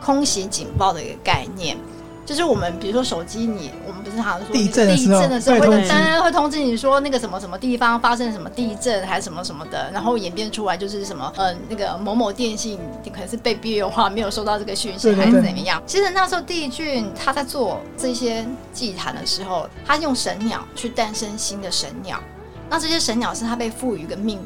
[0.02, 1.78] 空袭警报的一个概念。
[2.30, 5.12] 就是我们比如说手机，你我们不是常常说地震的时
[5.50, 12.78] 候，会当然会通知你说那个什么什么地方发生什么地震还是什么什么的，然后演变出来就是什么呃那个某某电信
[13.12, 15.82] 可能是被边缘化，没有收到这个讯息还是怎么样。
[15.88, 22.22] 其实那时候帝俊他在做这些祭坛的时候，他用神鸟去诞生新的神鸟，
[22.70, 24.38] 那这些神鸟是他被赋予一个命。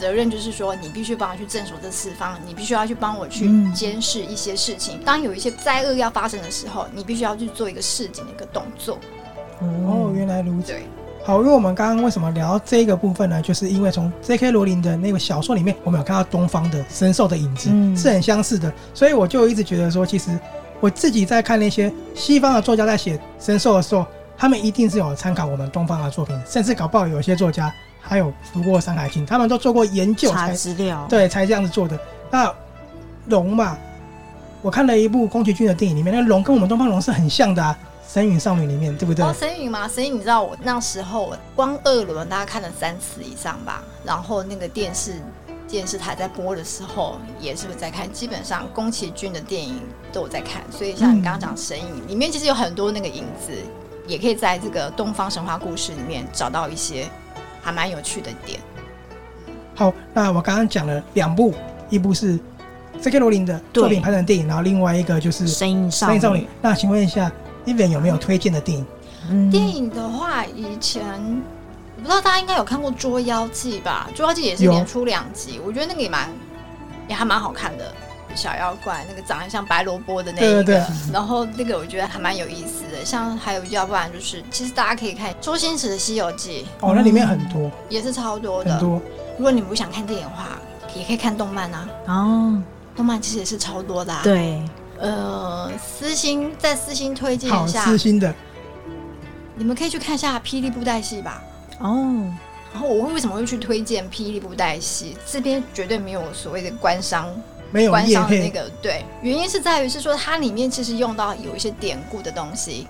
[0.00, 4.96] 责任就是说，你必须帮我去镇守这四方，你必须要去帮我去监视一些事情。
[4.98, 8.98] 嗯、当有一些灾厄要发生的时候，你必须要去做一个示警的一个动作。
[9.60, 10.74] 哦，原来如此。
[11.22, 13.42] 好，因为我们刚刚为什么聊到这个部分呢？
[13.42, 14.50] 就是因为从 J.K.
[14.50, 18.72] 罗琳的那个小说里面，我们有看到东方的神兽的影子，嗯、是很相似的。
[18.94, 20.30] 所以我就一直觉得说，其实
[20.80, 24.06] 我自己在看那些西方的作家在写神兽的时候，
[24.38, 27.70] 他们一定是有参考我们东方的作品，甚至搞不好有些作家。
[28.00, 31.98] 还有读过《山海经》，他们都做过研究才资料，对，才这样子做的。
[32.30, 32.52] 那
[33.26, 33.76] 龙嘛，
[34.62, 37.76] 我看了一部宫崎骏的电影，里面那龙跟我们东方龙是很像的啊，
[38.12, 39.24] 《神隐少女》里面对不对？
[39.24, 39.86] 哦，《神隐》吗？
[39.92, 45.14] 《神隐》你知道我那时候光二轮大家看了三次以上吧，然后那个电视
[45.68, 49.80] 电视台在播的时候也是在看，基本上宫崎骏的电影
[50.12, 50.62] 都有在看。
[50.70, 53.52] 所以像你刚刚讲《神隐》里面，其实有很多那个影子，
[54.06, 57.08] 也可以在这个东方神话故事里面找到一些。
[57.60, 58.60] 还蛮有趣的点。
[59.74, 61.54] 好，那我刚刚讲了两部，
[61.88, 62.38] 一部是
[63.00, 63.18] J.K.
[63.18, 66.18] 罗琳的作品拍成电影，然后另外一个就是《声音少女》。
[66.60, 67.32] 那请问一下
[67.64, 68.86] ，Vivian 有没有推荐的电影？
[69.30, 71.02] 嗯、电影的话，以前
[71.96, 76.28] 我不知道大家应该有看过《捉妖记》吧，《捉妖记》也是连出两集，我觉得那个也蛮
[77.08, 77.94] 也还蛮好看的。
[78.36, 83.04] 小妖怪那个长得像白萝卜的那一个，对对对，然后那个我觉得还蛮有意思的。
[83.04, 88.72] 像还有要不然就是，其实大家可以看周星驰的《西游记》哦，那里面很多，嗯、也是超多的。
[88.72, 89.00] 很多。
[89.36, 90.58] 如果你不想看电影的话，
[90.94, 91.88] 也可以看动漫啊。
[92.06, 92.62] 哦，
[92.94, 94.20] 动漫其实也是超多的、啊。
[94.22, 94.62] 对，
[94.98, 98.34] 呃，私心再私心推荐一下，私心的，
[99.56, 101.42] 你们可以去看一下《霹雳布袋戏》吧。
[101.78, 102.30] 哦，
[102.72, 105.16] 然后我为什么会去推荐《霹雳布袋戏》？
[105.32, 107.26] 这边绝对没有所谓的官商。
[107.70, 112.86] 没有关上的那个对，原因是在于是说它里面其实用到有一些典故的东西，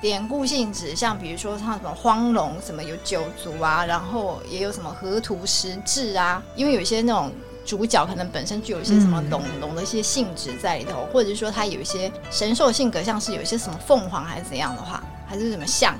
[0.00, 7.32] 典故性质，像比如说像什么荒龙，什么有九族啊，然后也有什么河图十志啊，因为有一些那种
[7.64, 15.94] 主角可能本身就有一些什么龙龙的一些性质在里头，或者是说它有一些神兽性格，像是有一些什么凤凰还是怎样的话，还是什么象，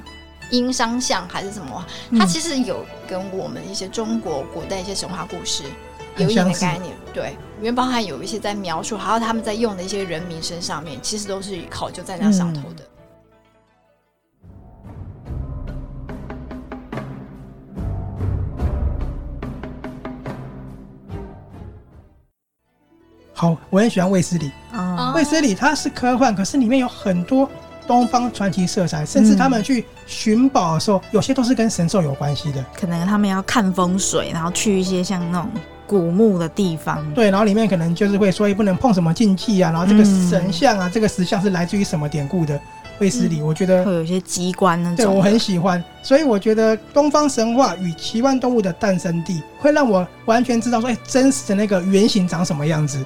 [0.51, 1.87] 殷商像还是什么，
[2.19, 5.65] 它其实有跟我们一些中国古代一些神话故事
[6.25, 12.85] 有一点的概念，对，里面包含有一些在描述，还有他们在用的一些人名身上面，其实都是考究在那上头的。
[12.85, 12.87] 嗯
[23.33, 24.53] 好，我很喜欢卫斯理。
[24.71, 27.49] 啊，卫斯理他是科幻，可是里面有很多
[27.87, 32.63] 东方传奇色彩，甚至他们去寻宝的时候，嗯、有些都是跟神兽有关系的。
[32.79, 35.51] 可能他们要看风水，然后去一些像那种
[35.91, 37.05] 古墓的地方。
[37.15, 42.61] 对，然后里面可能就是会说，不能碰什么禁忌啊，然后这个神像啊，嗯、这个石像是来自于什么典故的。
[43.01, 44.97] 卫斯理，我觉得会有一些机关那种。
[44.97, 53.05] 对，我很喜欢，所以我觉得东方神话与奇幻动物的诞生地，会让我完全知道说，哎，真实的那个原型长什么样子。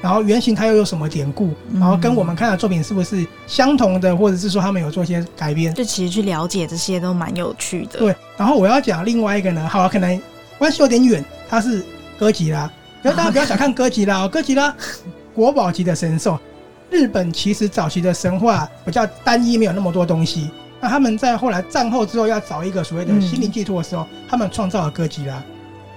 [0.00, 1.50] 然后原型它又有什么典故？
[1.74, 5.72] 然后跟我们看的作品是不是相同的，或者是说他们有做一些改编？
[5.74, 7.98] 就其实去了解这些都蛮有趣的。
[7.98, 8.14] 对。
[8.36, 10.20] 然后我要讲另外一个呢，好，可能
[10.58, 11.84] 关系有点远，它是
[12.22, 12.70] 哥吉拉。
[13.02, 14.72] 可是大家不要小看哥吉拉哦，哥吉拉
[15.34, 16.38] 国宝级的神兽。
[16.88, 20.48] 日本其实早期的神话比较单一，没有那么多东西。
[20.80, 25.42] 那他们在后来战后之后要找一个所谓的心灵寄托的时候，他们创造了哥吉拉。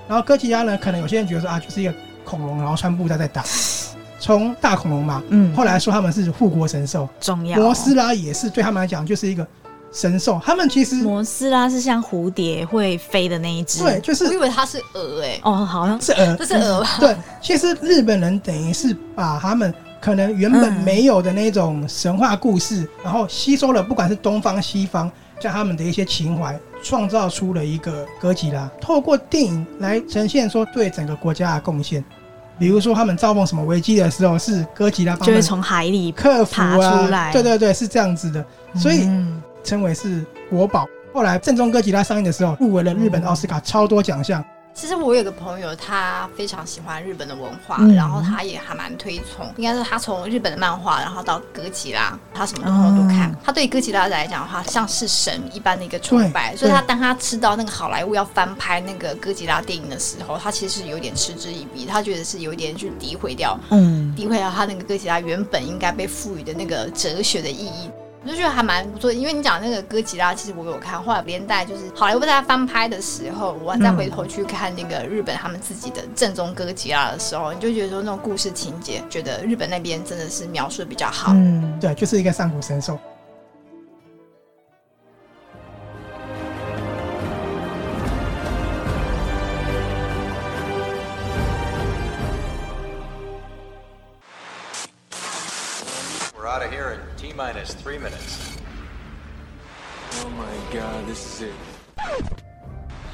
[0.08, 3.44] 然后哥吉拉呢，可能有些人觉得说啊，就是一个恐龙，然后穿布袋在打。
[4.18, 7.60] 从大恐龙嘛，嗯，后来说他们是护国神兽，重要。
[7.60, 9.46] 摩斯拉也是对他们来讲就是一个
[9.92, 10.40] 神兽。
[10.44, 16.90] 他们其实摩斯拉是像蝴蝶会飞的那一只，对，就是我以为它是鹅哎，哦，好像是鹅，这是鹅吧？
[17.00, 32.04] 对，其实日本人等于是把他们可能原本没有的那种神话故事，嗯、然后吸收了，不管是东方西方，像他们的一些情怀，创造出了一个哥吉拉，透过电影来呈现说对整个国家的贡献。
[32.58, 38.46] 比如说，他们造梦什么危机的时候，是哥吉拉帮，就会从海里克服啊，对对对，是这样子的，
[38.76, 39.10] 所以
[39.66, 40.86] 称为是国宝。
[41.14, 44.44] 后来正宗哥吉拉上映的时候，入围了日本奥斯卡超多奖项。
[44.74, 49.50] 其实我有个朋友，他非常喜欢日本的文化，嗯、然后他也还蛮推崇。
[49.56, 53.32] 应该是他从日本的漫画，然后到哥吉拉，他什么东西都看。
[53.32, 56.54] 嗯、他对哥吉拉来讲的话，像是神一般的一个崇拜。
[56.58, 67.90] 所以他当他知道那个好莱坞要翻拍那个哥吉拉电影的时候，他其实有点嗤之以鼻，他觉得是有点去诋毁掉，嗯，诋毁掉他那个哥吉拉原本应该被赋予的那个哲学的意义。
[68.26, 81.34] 我就觉得还蛮不错，因为你讲那个哥吉拉，其实我有看，后来连带就是好莱坞在他翻拍的时候，我再回头去看那个日本他们自己的正宗哥吉拉的时候，你就觉得说那种故事情节，觉得日本那边真的是描述的比较好。
[81.36, 82.98] 嗯，对，就是一个上古神兽。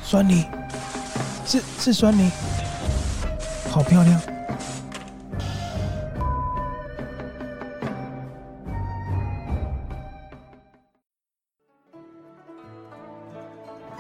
[0.04, 0.46] 酸泥，
[1.44, 2.30] 是是酸泥，
[3.72, 4.22] 好漂亮。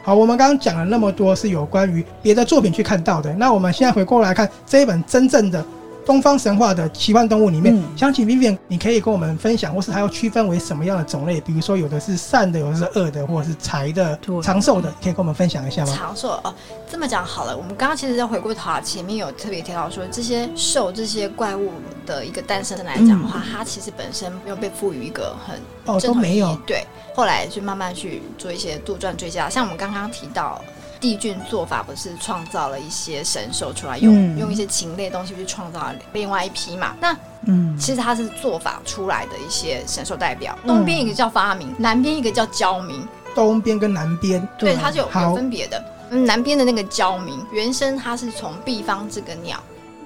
[0.03, 5.65] 好，我们刚刚讲了那么多是有关于别的作品去看到的，那我们现在回过来看这一本真正的。
[6.05, 11.39] 东方神话的奇幻动物里面，嗯、想请 Vivian，你可以跟我们分享，或是它要区分为什么样的种类？
[11.41, 15.93] 比如说，有的是善的，有的是恶的，或者是财的、长寿的，可以跟我们分享一下吗？
[15.95, 16.53] 长寿哦，
[16.89, 17.55] 这么讲好了。
[17.55, 21.71] 我们刚刚其实在回过头啊，前面有特别提到说，这些兽、这些怪物
[22.05, 26.83] 的一个诞生来讲的话，嗯、它其实本身没有被赋予一个很哦都没有对，
[27.15, 30.61] 后来就慢慢去做一些杜撰追加，像我们刚刚提到。
[31.01, 36.95] 帝俊做法不是创造了一些神兽出来，用、嗯、用一些禽类东西去创造了另外一批嘛。
[37.01, 40.55] 那嗯，其实它是做法出来的一些神兽代表。
[40.65, 43.05] 东边一个叫发明，南边一个叫交明。
[43.33, 45.83] 东边跟南边，对，它就有有分别的。
[46.11, 49.59] 嗯，南边的那个交明，原生它是从毕方这个鸟，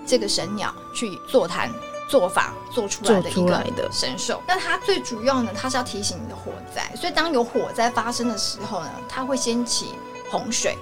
[0.05, 1.69] 这个神鸟去座谈
[2.07, 4.41] 做法做出来的一个神兽。
[4.47, 6.89] 那它最主要呢，它是要提醒你的火灾。
[6.95, 9.87] 所以当有火灾发生的时候呢，它会掀起。
[10.29, 10.77] 洪水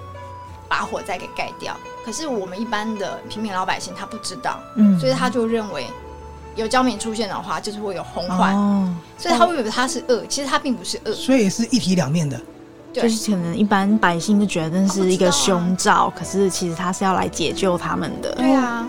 [0.68, 5.86] 把火灾给盖掉，可是我们一般的平民老百姓他不知道，嗯，所以他就认为
[6.56, 12.40] 有焦民出现的话，就是会有洪患，哦、所以他会以为他是恶，其实他并不是恶，所以是一体两面的，
[12.92, 13.02] 对。
[13.02, 18.86] 就是可能一般百姓就觉得那是一个凶兆，啊、可是其实他是要来解救他们的，对啊。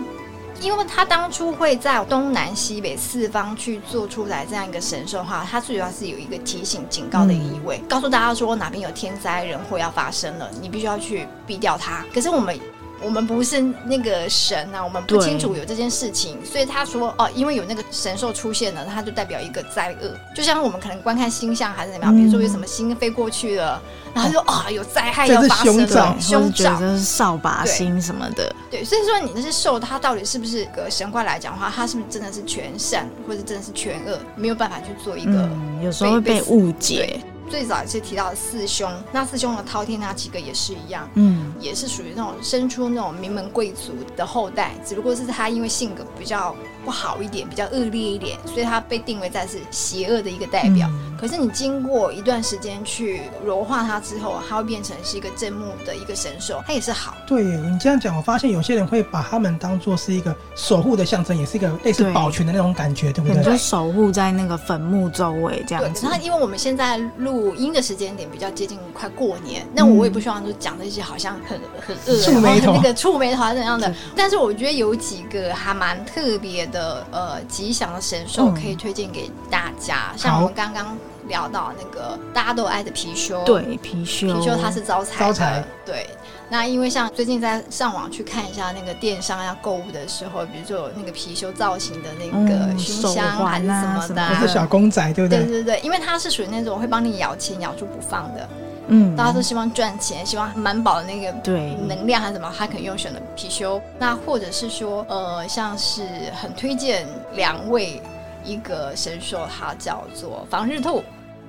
[0.60, 12.04] 因为他当初会在东南西北四方去做出来这样一个神兽的话，它最主要是有一个提醒、警告的意味，嗯、告诉大家说哪边有天灾人祸要发生了，你必须要去避掉它。
[12.12, 12.58] 可是我们
[13.02, 20.10] 我们不是那个神啊，我们不清楚有这件事情，所以他说哦，因为有那个神兽出现了，它就代表一个灾厄。
[20.34, 23.80] 就像我们可能观看星象还是怎么样，比如说有什么星飞过去了，
[24.14, 28.50] 然后就啊有灾害要发生了，凶兆，是扫把星什么的。
[28.70, 35.48] 对，所以说你那些兽，它到底是不是个神怪来讲的话，它是不是真的是全善，或者真的是全恶，没有办法去做一个，
[35.82, 37.20] 有时候会被误解。
[37.48, 46.54] 最早也是提到四兄，那四兄的饕餮那几个也是一样，嗯，也是属于那种生出那种名门贵族的后代，只不过是他因为性格比较
[46.86, 50.88] 不好一点，比较恶劣一点，所以它被定为在是邪恶的一个代表。
[50.88, 57.16] 嗯、可是你经过一段时间去柔化它之后，它会变成是一个正目的一个神兽，它也是好。
[57.26, 63.42] 对你这样讲，我发现有些人会把他们当做是一个守护的象征，也是一个类似保全的那种感觉，对，对不对？
[63.42, 66.06] 就守护在那个坟墓周围这样子。
[66.08, 73.92] 那因为我们现在录音的时间点比较接近快过年，那我也不希望就讲那些好像很很恶、触霉头、那个触霉头怎样的。
[74.14, 76.75] 但是我觉得有几个还蛮特别的。
[76.76, 80.96] 的呃吉祥的神兽可以推荐给大家，嗯、像我们刚刚
[81.28, 85.64] 聊到那个大家都爱的貔貅，对貔貅，貔貅它是招财，招财。
[85.84, 86.06] 对，
[86.50, 95.44] 那因为像最近在上网去看一下那个电商要购物的时候，比如说有那个貔貅造型的那个熏香还是什么的，还是小公仔，对不对？
[95.44, 98.48] 对对对，因为它是属于那种会帮你咬钱咬住不放的。
[98.88, 103.80] 嗯，大家都希望赚钱，希望满饱的那个对能量还是什么，他可能用选的貔貅。
[103.98, 106.06] 那或者是说，呃，像是
[106.40, 108.00] 很推荐两位
[108.44, 111.02] 一个神兽，它叫做防日兔。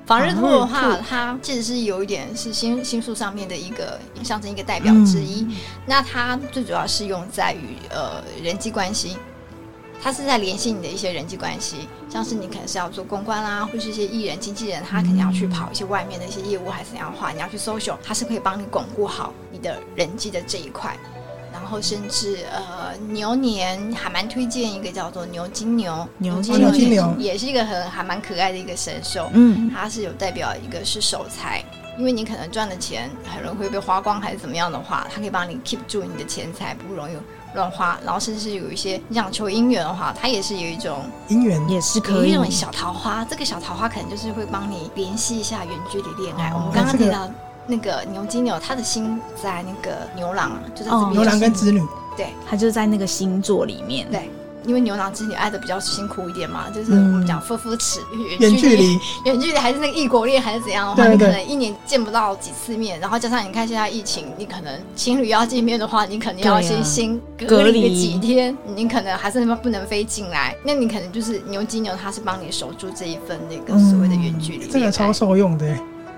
[0.05, 5.41] 防日兔的话，它其实是有一点是星星宿上面的一个象征一个代表之一。
[5.41, 9.17] 嗯、那它最主要是用在于呃人际关系。
[10.01, 20.95] 他是在联系你的一些人际关系，像是你可能是要做公关啦，或是一些艺人、经纪人，他肯定要去跑一些外面的一些业务，还是怎样的话，你要去 social，他是可以帮你巩固好你的人际的这一块。
[21.51, 27.15] 然后甚至呃牛年还蛮推荐一个叫做牛金牛，牛金牛，金牛。
[27.17, 31.63] 也是一个很还蛮可爱的一个神兽，嗯，它是有代表一个是守财，
[31.97, 37.17] 因为你可能赚的钱很容易会被花光，还是怎么样的话，它可以帮你 keep 住你的钱财，不容易。
[37.57, 43.25] 乱花，然后甚至是有一些你想求姻缘的话，它也是有一种姻缘，也是可以有一种小桃花。
[43.25, 46.51] 这个小桃花可能就是会帮你联系一下远距离恋爱。
[46.51, 47.27] 哦、我们刚刚提到
[47.65, 51.09] 那个牛金牛，他的心在那个牛郎，就在这边、哦。
[51.11, 51.81] 牛郎跟织女，
[52.15, 54.07] 对，他就在那个星座里面。
[54.11, 54.29] 对。
[54.67, 58.01] 因为牛郎织女爱的比较辛苦一点嘛，就是我们讲夫夫尺，
[58.39, 59.57] 远距离，远距离。
[59.57, 75.65] 还是那个异国恋还是怎样的话，你可能一年见不到几次面，然后加上你看现在疫情，你可能情侣要见面的话，你肯定要先先隔离个几天，啊、你可能还是那么不能飞进来，那你可能就是牛金牛，他是帮你守住这一份那个所谓的远距离、嗯，这个超受用的，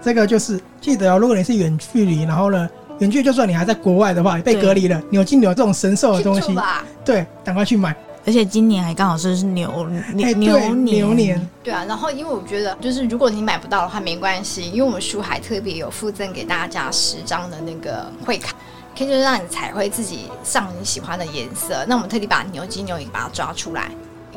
[0.02, 6.58] 这个就是记得哦，如果你是远距离，然后呢，远距离就算你还在国外的话，你被隔离了，牛金牛这种神兽的东西，
[7.06, 7.96] 对，赶快去买。
[8.30, 11.84] 而且今年还刚好是牛牛、年，牛年，对啊。
[11.86, 18.56] 然后因为我觉得，就是如果你买不到的话，没关系，因为我们书还特别有附赠给大家十张的那个会卡，
[18.96, 21.84] 可以就是让你彩绘自己上你喜欢的颜色。
[21.88, 23.90] 那我们特地把牛筋牛也把它抓出来。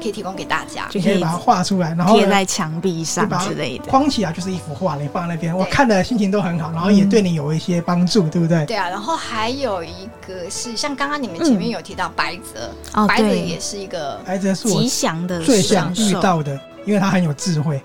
[0.03, 8.67] 可以提供给大家，就可以把它画出来，然后贴在墙壁上之类的，框起来就是一幅画，你放在那边，我看的心情都很好，然后也对你有一些帮助，对不对？
[8.67, 17.81] 对啊，然后还有一个是像刚刚你们前面有提到白泽，白泽也是一个白泽是我吉祥的最想遇到的，因为他很有智慧。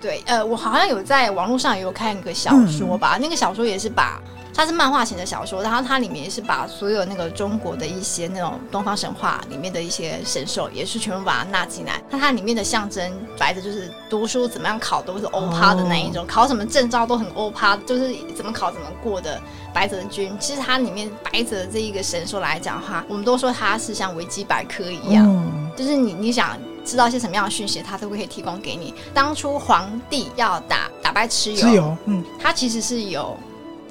[0.00, 4.20] 对，呃，我好像有在网络上有看一个小说吧，那个小说也是把。
[4.54, 12.00] 它是漫画型的小说，然后它里面也是把所有那个中国的一些那种东方神话里面的一些神兽，也是全部把它纳进来。
[12.10, 19.40] 那它里面的象征白的就是读书怎么样考都是欧趴的那一种，哦、考什么证照都很欧趴，就是怎么考怎么过的
[19.72, 20.36] 白泽君。
[20.38, 28.92] 其实它里面白泽这一个神兽来讲的话，我们都说它是像维基百科一样，嗯、就是你你想知道一些什么样的讯息，它都会可以提供给你。
[29.14, 33.34] 当初皇帝要打打败蚩尤，蚩尤，嗯，他其实是有。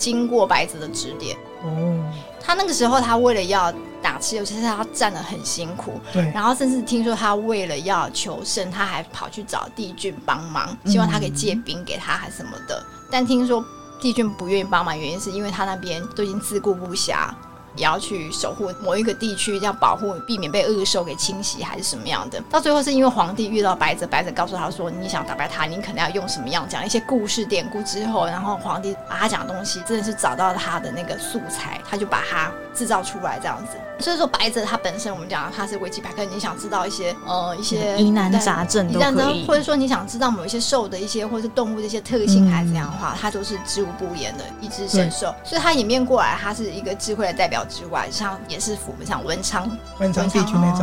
[0.02, 2.04] 经过白泽的指点，哦，
[2.43, 3.72] 他那个时候他为了要
[4.02, 6.24] 打气尤，其实他站得很辛苦，对。
[6.34, 12.84] 然后甚至听说他为了要求胜，他还跑去找帝俊帮忙，希望他可以借兵给他还是什么的。
[12.84, 13.64] 嗯、但听说
[14.02, 17.30] 帝俊不愿意帮忙，原因是因为他那边都已经自顾不暇。
[17.76, 22.41] 也要去守护某一个地区，要保护，避免被恶兽给侵袭，还是什么样的？
[22.49, 26.67] 到最后是因为皇帝遇到白泽，白泽告诉他说：“你想打败他，你可能要用什么样？
[26.67, 33.78] 讲一些故事典故之后，然后皇帝把他讲的东西，真的是找到他的那个素材，他就把它制造出来，这样子。
[34.02, 45.34] 所以说白泽它本身我们讲它是维基百科，你想知道一些呃一些疑难杂症都可以，或者说你想知道某一些兽的一些或者是动物的一些特性还是怎样的话，嗯、它都是知无不言的一只神兽。
[45.43, 50.28] 所以它演变过来，它是一个智慧的代表之外，像也是符合像文昌文昌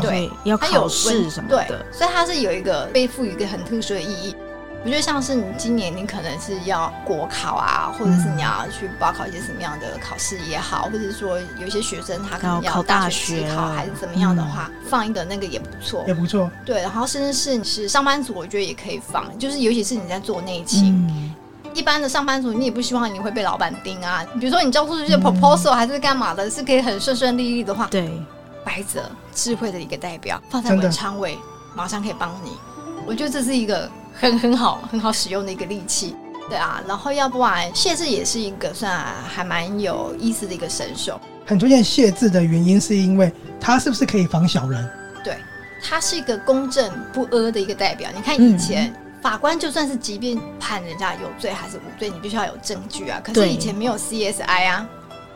[0.00, 4.34] 对，要考试什么的，对，所以它是有一个被赋予一个很特殊的意义。
[4.84, 16.48] 我觉得像是你今年你可能是要国考啊，或者是你要去报考一些什么样的考试也好，或者是说有一些学生他可能要大学考还是怎么样的话，放一个那个也不错，也不错。
[16.64, 21.34] 对，然后甚至是你是上班族，我觉得也可以放，就是尤其是你在做内勤，嗯、
[21.74, 24.24] 一般的上班族你也不希望你会被老板盯啊。
[24.38, 28.08] 比如说你交出去一些 proposal 还是干嘛的，是可以很顺顺利利的话，对，
[28.64, 31.36] 白泽智慧的一个代表放在文昌位，
[31.74, 32.52] 马上可以帮你。
[33.04, 33.90] 我觉得这是一个。
[34.20, 36.16] 很很好，很好使用的一个利器，
[36.48, 36.82] 对啊。
[36.86, 41.20] 然后要不然谢字也是一个算还蛮有意思的一个神兽。
[41.46, 44.86] 很推荐谢字的原因是因为它是不是可以防小人？
[45.24, 45.36] 对，
[45.82, 48.10] 它是一个公正不阿的一个代表。
[48.14, 53.20] 你看以前、嗯、法官就算是即便判人家有罪还是无罪，你必须要有证据啊。
[53.22, 54.86] 可是以前没有 CSI 啊，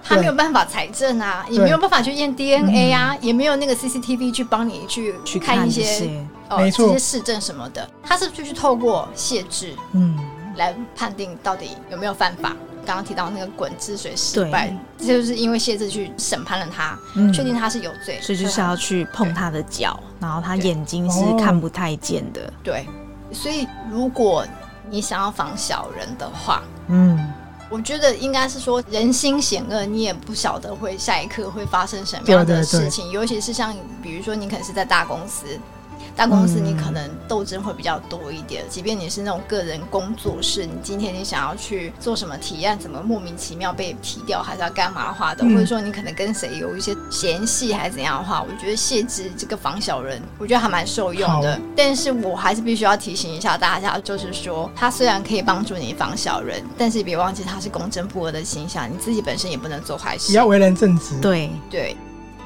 [0.02, 6.10] 他没有办法财政啊，也没有办法去验 DNA 啊，嗯、也没有那个 CCTV 去帮你去去看一些。
[6.56, 10.18] 没错，这些市政什么的，他是就是透过谢字，嗯，
[10.56, 12.54] 来判定到底有没有犯法。
[12.84, 22.52] 刚刚提到那个滚治水失败，这就是因为谢字去审判了他，嗯、确定他是有罪，所以就是要去碰他的脚，然后他眼睛是看不太见的。
[22.62, 22.84] 对，
[23.32, 24.44] 所以如果
[24.90, 27.32] 你想要防小人的话，嗯，
[27.72, 35.46] 我觉得应该是说人心险恶，你也不晓得会下一刻会发生什么样的事情，对对对，尤其是像比如说你可能是在大公司。
[36.16, 51.58] 大公司你可能斗争会比较多一点，即便你是那种个人工作室，你今天你想要去做什么提案，怎么莫名其妙被踢掉，还是要干嘛的话的，或者说你可能跟谁有一些嫌隙还是怎样的话，我觉得谢之这个防小人，我觉得还蛮受用的。
[51.76, 61.18] 但是我还是必须要提醒一下大家，就是说他虽然可以帮助你防小人，但是别忘记他是公正不阿的形象，你自己本身也不能做坏事，也要为人正直。
[61.20, 61.96] 对对。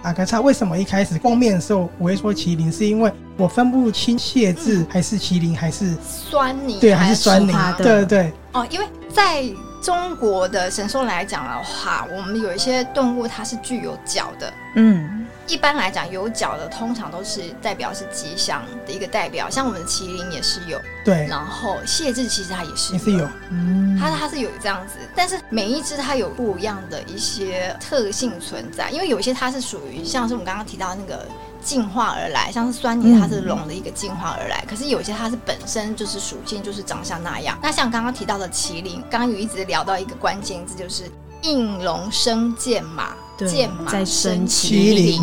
[0.06, 2.70] 阿卡叉为什么一开始封面的时候我会说麒麟？
[2.70, 8.32] 是因为我分不清蟹字还是麒麟还是酸泥，对，还是酸泥，对对对。
[8.52, 9.44] 哦，因为在
[9.82, 15.25] 中国的神兽来讲的话，我们有一些动物它是具有角的，嗯。
[15.48, 20.80] 一般来讲，有角的通常都是代表是吉祥的一个代表，像我们的麒麟也是有。
[21.04, 21.26] 对。
[21.28, 31.26] 然后谢字其实它也是也是有，嗯，它它是有这样子，但是每一只它有不一样的一些特性存在，因为有些它是属于像是我们刚刚提到那个
[31.62, 37.56] 进化而来，像是酸泥它是龙的一个进化而来，嗯、可是有些它是本身就是属性就是长相那样。
[37.62, 41.04] 那像刚刚提到的麒麟，刚刚有一直聊到一个关键字，就是
[41.42, 43.14] 应龙生剑马。
[43.44, 45.22] 剑马在生麒麟，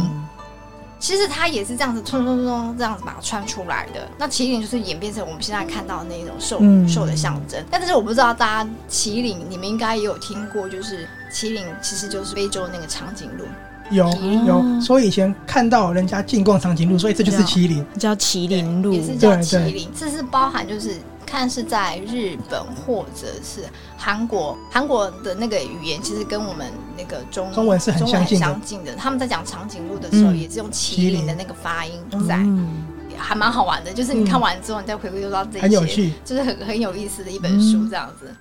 [0.99, 4.07] 其实它也是这样子，冲冲冲这样子把它穿出来的。
[4.18, 7.64] 那麒麟就是演变成我们现在看到的那种兽兽、嗯、的象征。
[7.72, 13.45] 但是我不知道大家麒麟，你们应该也有听过，就是麒麟其实就是非洲那个长颈鹿。
[13.91, 14.07] 有
[14.45, 19.89] 有，所以以前看到人家进贡长颈鹿，所以这就是麒麟，叫麒麟鹿，也是叫麒麟。
[19.97, 20.97] 这是包含就是。
[21.34, 23.63] 看是在日本或者是
[23.97, 28.45] 韩国，韩国的那个语言其实跟我们那个中中文是很相近的。
[28.45, 31.93] 相近的，他们在讲长颈鹿的时候，也是用麒麟的那个发音
[32.27, 32.86] 在，嗯、
[33.17, 33.91] 还蛮好玩的。
[33.91, 38.27] 就是你看完之后，你再回归就知道这些，很有趣，就是很很有意思的一本书这样子。
[38.27, 38.38] 嗯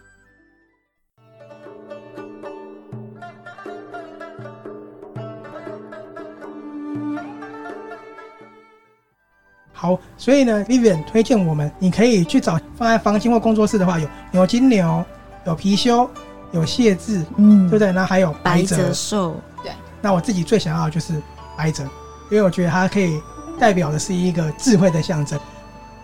[9.83, 15.05] 好，所以呢，Vivian 推荐我们，你可以去找放在房间或工作室的话，有牛金牛，
[15.45, 16.09] 有貔貅，
[16.53, 17.93] 有蟹字，嗯，对不对？
[17.93, 19.72] 然后还有白泽兽，对。
[20.01, 21.20] 那我自己最想要的就是
[21.57, 21.83] 白泽，
[22.30, 23.20] 因为我觉得它可以
[23.59, 25.37] 代表的是一个智慧的象征。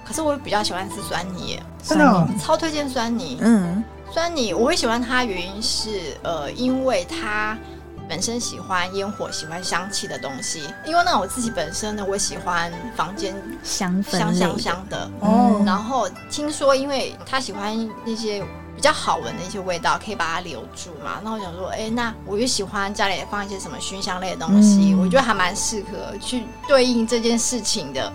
[0.04, 3.38] 可是我比较喜欢吃酸泥，真的、哦，超推荐酸泥。
[3.40, 7.56] 嗯，酸泥我会喜欢它，原因是呃，因为它。
[8.08, 15.56] 本身喜欢烟火，喜欢香气的东西，因为那我自己本身呢，我喜欢房间香香香香的哦。
[15.60, 18.42] 嗯、然后听说，因为他喜欢那些
[18.74, 21.20] 比较好闻的一些味道，可以把它留住嘛。
[21.22, 28.10] 那我想说，哎，那我又喜欢家里放一些什么熏香类的东西，嗯、我觉得还蛮适合去对应这件事情的。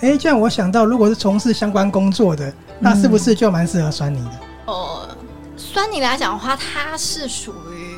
[0.00, 4.40] 哎，这样我想到，如果是从事相关工作的，那是不是就蛮适合酸泥的？
[4.66, 5.16] 哦、呃，
[5.56, 7.91] 酸泥来讲的话，它是属于。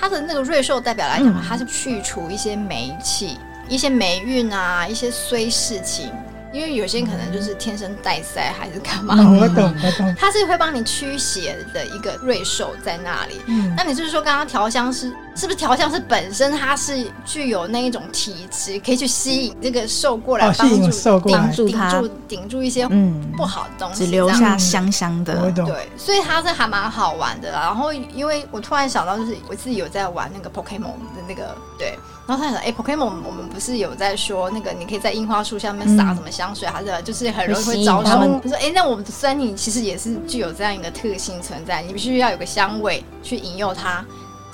[0.00, 3.38] 它的那个瑞兽代表来讲，它是去除一些霉气、
[3.68, 6.10] 一些霉运啊、一些衰事情。
[6.52, 10.12] 因为有些人可能就是天生带塞还是干嘛，我懂，我懂。
[10.18, 13.40] 它是会帮你驱邪的一个瑞兽在那里。
[13.46, 20.76] 嗯，那你就是说刚刚调香师是不是调香师本身它是具有那一种体质，可以去吸引这个兽过来帮助
[21.20, 25.50] 顶住顶住顶住一些嗯不好的东西，只留下香香的。
[25.52, 27.50] 对，所以它是还蛮好玩的。
[27.50, 38.40] 然后因为我突然想到，就是我自己有在玩那个 Pokemon 的那个对，然后他想哎、欸、Pokemon 我们不是有在说那个你可以在樱花树下面撒什么香水，还是就是很容易会招生。
[38.42, 44.04] 我说哎，那我们的森林其实也是具有这样一个特性存在，你必须要有个香味去引诱它。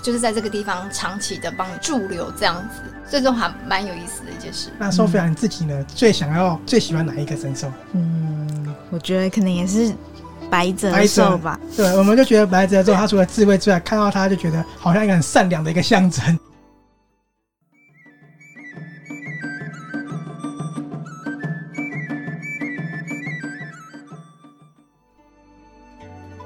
[0.06, 2.80] 就是在这个地方长期的帮你驻留这样子，
[3.10, 4.70] 最终还蛮有意思的一件事。
[4.78, 5.84] 那 Sophia 你自己呢？
[5.88, 7.72] 最想要、最喜欢哪一个神兽？
[7.92, 9.92] 嗯，我觉得可能也是
[10.48, 11.58] 白泽兽吧。
[11.76, 16.38] 对，我们就觉得白泽兽，它除了智慧之外，看到它就觉得好像一个很善良的一个象征。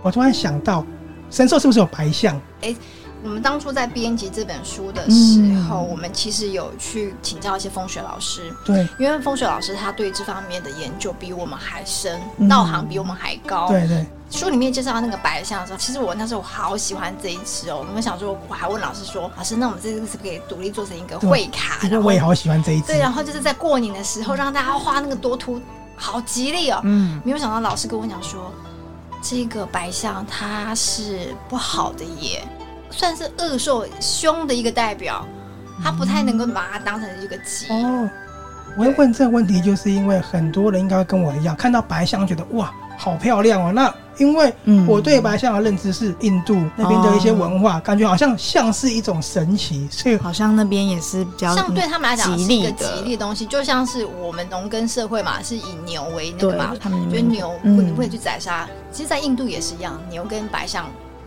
[0.00, 0.82] 我突然想到，
[1.28, 2.34] 神兽是不是有白象？
[2.62, 2.76] 哎、欸。
[3.22, 8.52] 我们当初在编辑这本书的时候，嗯、我们其实有去请教一些风水老师。
[8.64, 13.68] 对，因为风水老师他对这方面的研究比我们还深，道、嗯、行比我们还高。
[13.68, 14.06] 对对。
[14.30, 17.84] 书里面介绍那个白象的时候，其实我那时候我好喜欢这一只哦。
[17.86, 22.86] 我们想说，我还问老师说：“老师，那我们这次是不是可以独立做成一个会卡？”因为我也好喜欢这一只。
[22.86, 25.60] 对，然后就是在过年的时候让大家画那个多图，
[25.96, 26.80] 好吉利哦。
[26.84, 27.20] 嗯。
[27.24, 28.52] 没有想到老师跟我讲说，
[29.20, 32.46] 这个白象它是不好的耶。
[32.90, 35.26] 算是恶兽凶的一个代表，
[35.82, 37.66] 他不太能够把它当成一个吉。
[37.70, 38.08] 哦，
[38.76, 43.72] 我会问这个问题，就是因为很多人应该会跟我一样，看到白象觉得哇，好漂亮哦。
[43.72, 44.52] 那因为
[44.86, 58.68] 我对白象的认知是印度那边的一些文化，感觉好像像是一种神奇，所以好像那边也是比较像对他们来讲是一个吉利的东西，就像是我们农耕社会嘛，是以牛为那个嘛，他们觉得牛不不会去宰杀。
[58.92, 60.84] 其实，在印度也是一样，牛跟白象。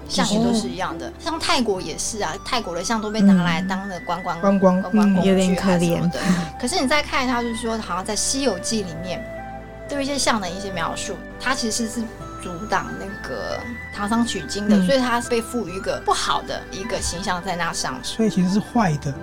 [0.10, 6.02] 象也都是一样的，像泰国也是啊，泰国的象都被拿来当了观光观光观光工具，有点可怜。
[6.12, 6.20] 的。
[6.60, 9.24] 可是你再看它，就是说，好像在《西游记》里面，
[9.90, 12.02] 对一些象的一些描述，它其实是
[12.42, 13.60] 阻挡那个
[13.96, 19.14] 唐僧取经的，所以它是被赋予一个不好的一个形象在那上，所以其实是坏的。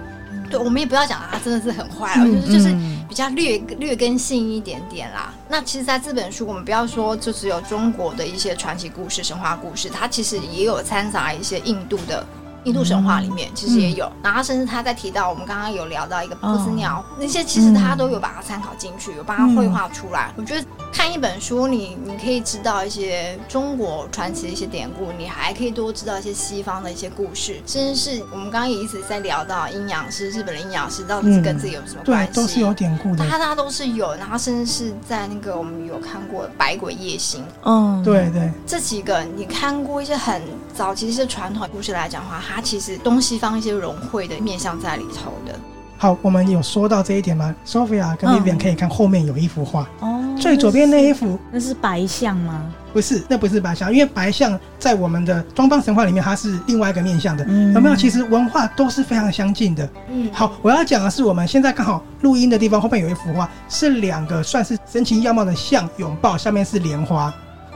[0.50, 2.74] 对，我们也不要讲啊真的是很坏，嗯、就是就是
[3.08, 5.32] 比较劣劣根性一点点啦。
[5.48, 12.26] 那其实，在这本书，我们不要说就只有中国的一些传奇故事、神话故事，它其实也有掺杂一些印度的。
[12.64, 20.32] 印度神话里面其实也有，嗯、然后甚至他在提到我们刚刚有聊到一个波斯鸟，哦、那些其实他都有把它参考进去，嗯、有把它绘画出来。
[20.36, 32.32] 我觉得看一本书你，你你可以知道一些中国传奇的一些典故，你还可以多知道一些西方的一些故事，甚至是我们刚刚也一直在聊到阴阳师，日本的阴阳师到底是跟自己有什么关系？
[32.32, 33.24] 对，都是有典故的。
[33.28, 37.42] 大家都是有，然后甚至是在那个我们有看过《百鬼夜行》。
[37.64, 40.42] 嗯，对对，这几个你看过一些很
[40.74, 43.40] 早期一些传统故事来讲的话，它其实东西。
[43.40, 45.58] 方一些融汇的面向在里头的。
[45.96, 52.70] 好，我们有说到这一点吗？Sophia 跟 Vivian 可以看后面有一幅画哦，最左边那一幅，那是白象吗？
[52.92, 57.44] 不是，那不是白象，因为白象在我们的东方神话里面，它是另外一个面向的。
[57.48, 57.96] 嗯、有没有？
[57.96, 59.88] 其实文化都是非常相近的。
[60.10, 67.32] 嗯，好，我要讲的是，我们现在刚好录音的地方后面有一幅画，是两个算是神情样貌的象拥抱，下面是莲花。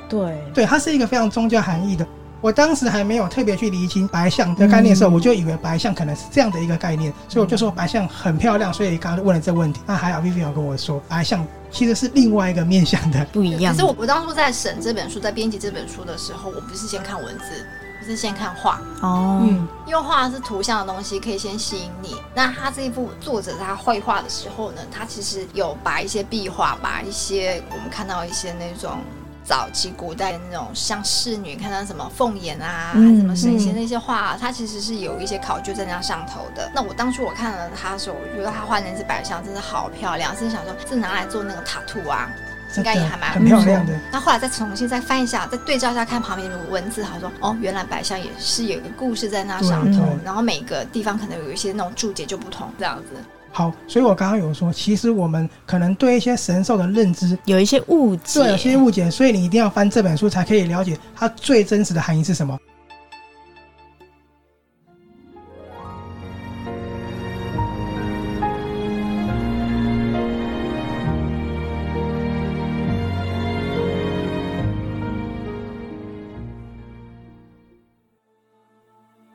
[0.08, 2.06] 对，对，它是一个非常宗教含义的。
[2.44, 9.80] 我当时还没有特别去厘清白象的概念的时候，我就以为白象可能是这样的一个概念，所以我就说白象很漂亮，所以刚刚问了这个问题。
[9.86, 13.72] 那还好，Vivian 跟我说，白象其实是另外一个面向的，不一样。
[13.72, 17.66] 可是我我当初在审这本书，在编辑这本书的时候，我不是先看文字，
[18.02, 22.14] 我是先看画哦，嗯，因为画是图像的东西，可以先吸引你。
[22.34, 28.98] 那他这一部作者他绘画的时候呢，他其实有把一些壁画，把一些我们看到一些那种。
[29.44, 36.70] 早期古代的那种像侍女看到什么凤眼啊，嗯、什么神仙那些画，啊它其实是有一些考究在那上头的。
[36.74, 42.30] 那我当初我看了他的时候，我觉得他画那只白象真的好漂亮，甚至想说这拿来做那个塔兔啊，
[42.78, 43.92] 应该也还蛮很漂亮的。
[44.10, 53.22] 那后来再重新再翻一下，再对照一下看旁边的文字，好说哦，原来白象也是有一个故事在那上头，然后每个地方可能有一些那种注解就不同这样子。
[53.56, 62.58] 好，所以我刚刚有说，其实我们可能对一些神兽的认知有一些误解，对，有些误解，所以你一定要翻这本书，才可以了解它最真实的含义是什么。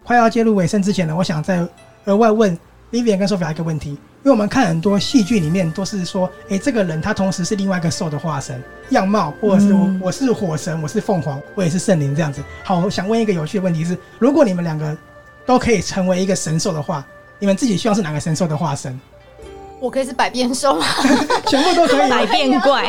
[0.03, 1.65] 快要进入尾声之前呢，我想再
[2.03, 2.59] 额外问。
[2.91, 12.43] Vivian 跟 Sophia 一个问题，因为我们看很多戏剧里面都是说，哎、欸，这个人他同时是另外一个兽的化身样貌，或者是我我是火神，我是凤凰，我也是圣灵这样子。
[12.63, 14.97] 好，我想问一个有趣的问题是，如果你们两个
[15.45, 17.05] 都可以成为一个神兽的话，
[17.37, 18.99] 你们自己希望是哪个神兽的化身？
[19.79, 20.85] 我可以是百变兽吗？
[21.47, 22.81] 全部都可以，百变怪。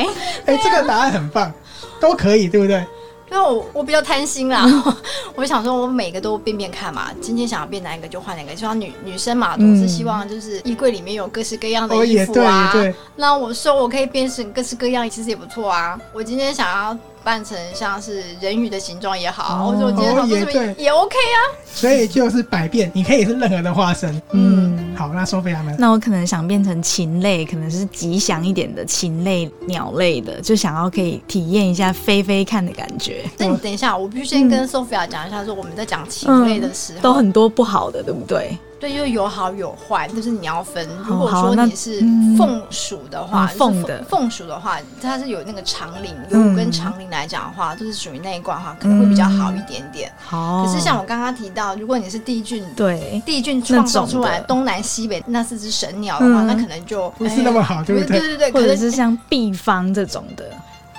[0.45, 1.53] 哎、欸，这个答案很棒，
[2.01, 2.85] 都可以，对不对？
[3.31, 4.65] 因为我我比较贪心啦，
[5.35, 7.09] 我想说，我每个都变变看嘛。
[7.21, 12.73] 今天想要变哪一个就换哪个，就像女女生嘛，总是希望就是衣柜里面有各式各样的衣服啊。
[12.75, 15.97] 哦、那我说我可以变成各式各样，其实也不错啊。
[16.13, 16.97] 我今天想要。
[17.23, 21.37] 扮成像是人鱼的形状也好，或者我今天说是不是也 OK 啊？
[21.73, 24.21] 所以就是百变，你可以是任何的化身。
[24.31, 33.23] 嗯，好，那说飞他们，那我可能想变成禽类，可能是吉祥一点的禽类、鸟类的，就想要可以体验一下飞飞看的感觉。
[33.37, 38.57] 那你等一下，我必须先跟 Sophia 讲一下，说我们在讲禽类的时候，都很多不好的，对不对？
[38.81, 40.85] 对，就有好有坏，就是你要分。
[41.05, 41.99] 如果说你是
[42.35, 50.11] 凤属的话，凤的凤属的话，它是有那个长鳞，有五根长鳞来讲的话，都是属于那一卦的话，可能会比较好一点点。
[50.25, 50.65] 好。
[50.65, 58.19] 可是像我刚刚提到，如果你是帝俊，对，帝俊创造出来东南西北那四只神鸟的话，那可能就不是那么好，对不对？
[58.19, 60.45] 对对对，或者是像毕方这种的，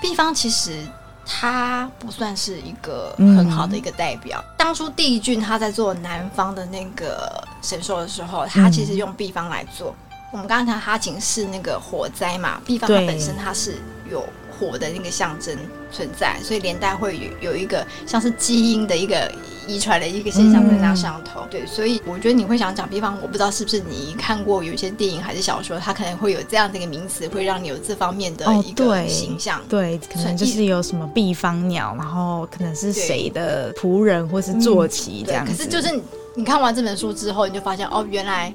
[0.01, 0.79] 毕方其实。
[1.25, 4.43] 他不算是一个很好的一个代表。
[4.47, 9.95] 嗯、当初帝俊他在做南方的那个神兽的时候，他其实用毕方来做。
[10.11, 14.27] 嗯、我们刚刚讲哈琴是那个火灾嘛，毕方它本身它是有。
[14.59, 15.57] 火的那个象征
[15.91, 19.33] 存在，所以连带会有有一个像是基因的一个
[19.67, 21.41] 遗传的一个现象在那上头。
[21.41, 29.59] 嗯、对，所以我觉得你会想讲比方，我不知道是不是你看过有一些电影还是小说，它可能会有这样的一个名词，会让你有这方面的一个形象。
[29.61, 35.57] 哦、对，对，可能就是有什么毕方鸟，然后可能是谁的仆人或是坐骑这样子、嗯。
[35.57, 36.01] 可是就是
[36.35, 38.53] 你看完这本书之后，你就发现哦，原来。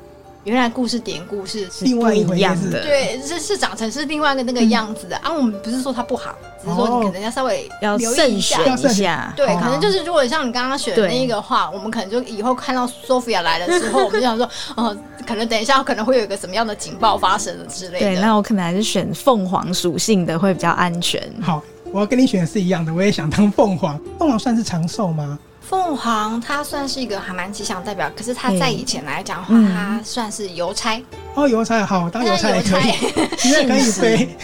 [0.48, 5.34] 原来故事典故是另外一样的，对，是是长成是另外一个那个样子的、嗯、啊。
[5.34, 6.34] 我们不是说它不好，
[6.64, 9.34] 只是说你可能要稍微要慎选一下。
[9.36, 14.46] 对，可能就是如果像你刚刚选的那一个话，我们可能就以后看到 Sophia 来的时候，我们就想说，
[14.78, 18.00] 哦、呃，可能等一下可能会有一个什么样的警报发生了之类的。
[18.00, 21.22] 对，那我可能还是选凤凰属性的会比较安全。
[21.42, 24.00] 好，我要跟你选的是一样的，我也想当凤凰。
[24.18, 25.38] 凤凰算是长寿吗？
[25.68, 31.04] 凤凰它算是一个还蛮吉祥代表，可是它在以前来讲的话，嗯、它算是邮差。
[31.36, 32.92] 哦，邮差好，当邮差也可以，
[33.68, 34.38] 可以 飞。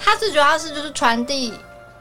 [0.00, 1.52] 它最主要是就是传递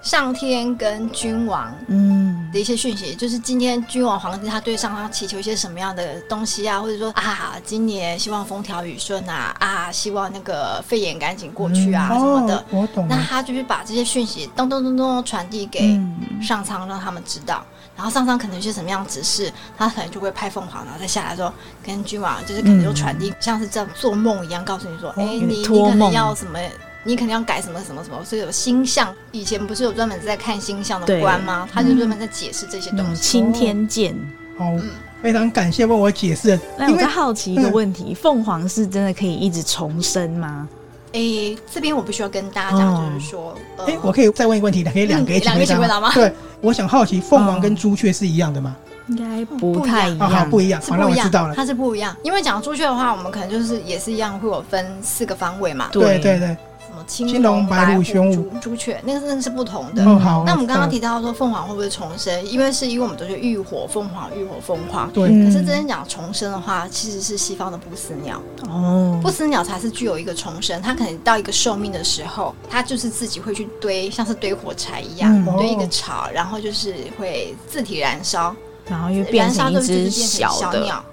[0.01, 12.57] 上天跟君王嗯的一些讯息，嗯、就是今天君王皇帝他对上方祈求一些什么样的东西啊，或者说啊，今年希望风调雨顺啊，啊，希望那个肺炎赶紧过去啊、嗯、什么的。
[12.57, 13.05] 哦、我懂。
[13.09, 15.99] 那他就是把这些讯息咚咚咚咚传递给
[16.41, 17.65] 上苍，让他们知道。
[18.01, 21.53] 然后上上可能是什么样指示，他可能就会派凤凰，然后再下来说，
[21.85, 26.57] 跟君王就是可能就传递，嗯、像是这样做梦一样，告诉你说，哎、欸，你你可能要什么，
[27.03, 29.13] 你可能要改什么什么什么，所以有星象。
[29.31, 31.69] 以前不是有专门在看星象的官吗？
[31.71, 33.21] 他就专门在解释这些东西。
[33.21, 34.15] 青天剑，
[34.57, 34.89] 哦，嗯、
[35.21, 36.59] 非常感谢为我解释。
[36.79, 40.67] 那我在好奇一个问题：凤、嗯、凰是真的可以一直重生吗？
[41.13, 43.55] 诶、欸，这边我必须要跟大家讲，就是说，
[43.85, 46.11] 诶、欸，我可以再问一个问题，可以两个一起回答吗？
[46.13, 46.31] 对，
[46.61, 48.75] 我想好奇，凤凰跟朱雀是一样的吗？
[49.07, 56.55] 应该不太一样，好，不一样，好，那我知道了，它是不一样，因为讲朱雀的话，我们可能就是也是一样，会有分四个方位嘛，对对对。
[57.11, 60.01] 青龙、白虎、玄武、朱雀，那个真的是不同的。
[60.01, 60.45] 嗯，好。
[60.45, 62.45] 那我们刚刚提到说凤凰会不会重生？
[62.45, 65.11] 因为是因为我们都是浴火凤凰，浴火凤凰。
[65.11, 65.27] 对。
[65.43, 68.41] 可是真正讲重生的话，其实是西方的不死鸟。
[68.69, 69.19] 哦。
[69.21, 78.55] 不死鸟才是具有一个重生，它可能到一个寿命的时候，它就是自己会去堆，像是堆火柴一样，堆一个巢，然后就是会自体燃烧，
[78.87, 81.03] 然后又变成一只小鸟。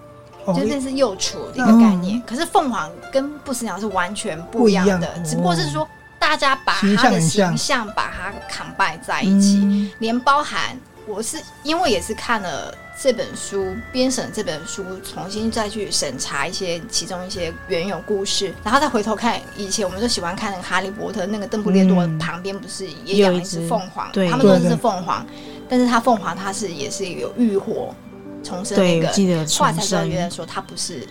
[0.54, 5.86] 就这是幼雏的一个概念，可是凤凰跟不死鸟是完全不一样的，只不过是说
[6.18, 25.24] 大家把它的形象把它 combine 在一起，连包含我是因为也是看了这本书编审这本书，重新再去审查一些其中一些原有故事，然后再回头看以前我们就喜欢看那个哈利波特那个邓布利多旁边不是也养一只凤凰，他们都是凤凰，
[25.68, 27.94] 但是它凤凰它是也是有浴火。
[28.42, 29.08] 重生那个，
[29.46, 31.06] 后来才知道原来说他不是，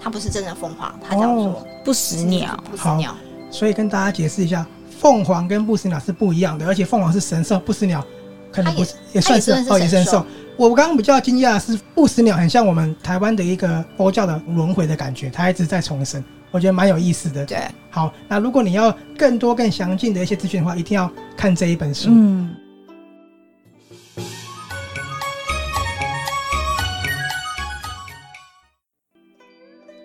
[0.00, 2.62] 他不是真的凤凰，它叫做不死鸟。
[2.70, 3.14] 不死鸟。
[3.50, 4.66] 所以跟大家解释一下，
[4.98, 8.04] 凤凰跟不死鸟是不一样的，而且凤凰是神兽，不死鸟
[8.50, 10.24] 可能不是，也算是哦，也神兽。
[10.56, 17.44] 我刚刚比较惊讶的是，不死鸟很像我们台湾的一个佛教的轮回的感觉，它一直在重生，我觉得蛮有意思的。
[17.44, 17.58] 对，
[17.90, 22.08] 好，那如果你要更多更详尽的一些资讯的话，一定要看这一本书。
[22.10, 22.54] 嗯。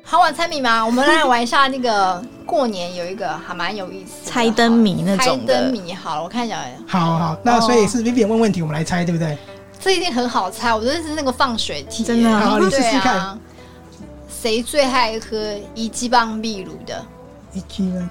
[0.09, 0.85] 好玩猜谜吗？
[0.85, 5.53] 我们来玩一下那个过年有一个还蛮有意思的猜灯谜那种的。
[5.53, 6.61] 猜灯谜，好了，我看一下。
[6.87, 9.37] 好好，那所以是 Vivian 问问题，我们来猜，对不对？
[9.81, 12.39] 这一定很好猜，我觉得是那个放水题，真的。
[12.39, 13.37] 好，你试试看。
[14.29, 15.37] 谁最爱喝
[15.75, 17.05] 一级棒秘鲁的？
[17.51, 18.09] 一级棒。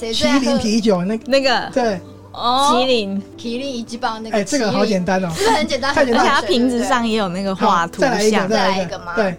[0.00, 1.04] 谁最爱喝麒麟啤酒？
[1.04, 2.00] 那那个对。
[2.32, 4.38] 哦，麒麟，麒麟一级棒那个。
[4.38, 6.22] 哎，这个好简单哦，这个很简单，太简单。
[6.22, 8.10] 而且它瓶子上也有那个画图像。
[8.10, 9.12] 再来一个，再来一个吗？
[9.14, 9.38] 对。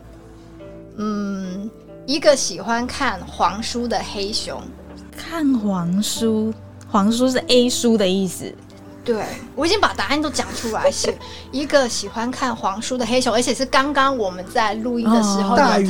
[0.98, 1.70] 嗯，
[2.06, 4.62] 一个喜欢看黄书的黑熊。
[5.18, 6.54] 看黄书，
[6.90, 8.54] 黄书是 A 书的意思。
[9.04, 9.24] 对，
[9.56, 11.14] 我已经把答案都讲出来，是
[11.52, 15.56] 一个喜欢看黄书的黑熊，而且是刚刚我们在录音的时候。
[15.56, 15.90] 大鱼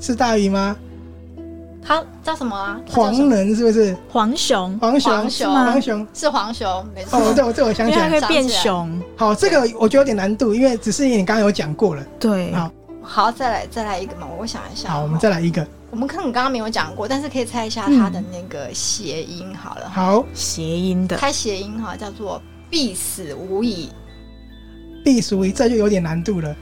[0.00, 0.76] 是大鱼吗？
[1.82, 2.80] 它叫什么啊？
[2.90, 3.96] 黄人是不是？
[4.10, 7.18] 黄熊，黄熊，黄熊，黄熊是黄熊，没错。
[7.18, 9.00] 哦，这我这我想起来，会变熊。
[9.16, 12.04] 好，这个我觉得有点难度，因为只是你刚刚有讲过了。
[12.18, 12.68] 对，好，
[13.06, 14.90] 好，再来再来一个嘛，我想一下。
[14.90, 15.66] 好，我们再来一个。
[15.90, 19.88] 我们可能刚刚没有讲过，但是可以猜一下它的那个谐音好了。
[19.88, 22.42] 好，谐音的，猜谐音哈，叫做。
[22.68, 23.88] 必死无疑，
[25.04, 26.54] 必死无疑，这就有点难度了。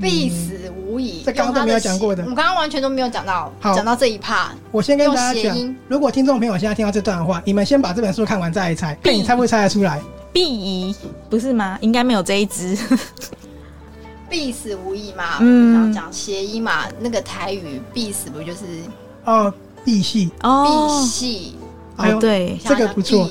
[0.00, 3.52] 必死无疑，这刚刚都没有讲过的，我们刚刚完全都没有讲到。
[3.60, 10.02] 好，讲到这一趴，我先跟大家讲，如果听众朋友现在听到这段的话，你们先把这本书看完再来猜，看你猜不猜得出来。
[10.32, 10.94] 必疑
[11.30, 11.78] 不是吗？
[11.80, 12.76] 应该没有这一支。
[14.30, 18.60] 必死无疑嘛，嗯，讲谐音嘛，那个台语必死不就是
[19.24, 19.52] 哦，
[19.84, 21.56] 必戏哦，必戏。
[21.96, 23.28] 还有、哦、对，这个不错。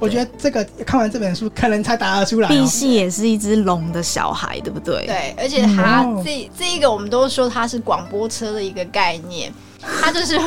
[0.00, 2.52] 我觉得这个看完这本书，可能才答得出来、哦。
[2.52, 5.06] 赑屭也是一只龙的小孩，对不对？
[5.06, 9.52] 对，而且它这、嗯、这一个，我们都说它是广播车的一个概念。
[10.00, 10.38] 他就是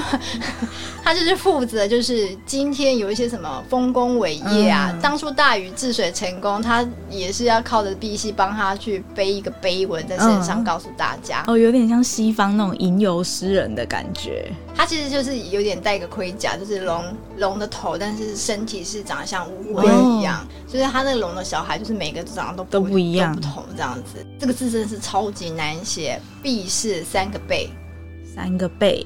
[1.04, 4.92] 他就是负责，就是今天有一些什么丰功伟业啊。
[4.94, 11.54] 嗯、当初大禹治水成功，他也是要靠着赑屭帮他去背一个碑文在身上，告诉大家、嗯。
[11.54, 14.52] 哦，有点像西方那种吟游诗人的感觉。
[14.76, 17.04] 他其实就是有点戴个盔甲，就是龙
[17.38, 19.88] 龙的头，但是身体是长得像乌龟
[20.18, 20.48] 一样。
[20.68, 24.26] 所以、哦、他那个龙的小孩，就是每个长得都不都不一样，不同这样子。
[24.40, 27.70] 这个字真的是超级难写，赑是三个贝。
[28.34, 29.06] 三个贝，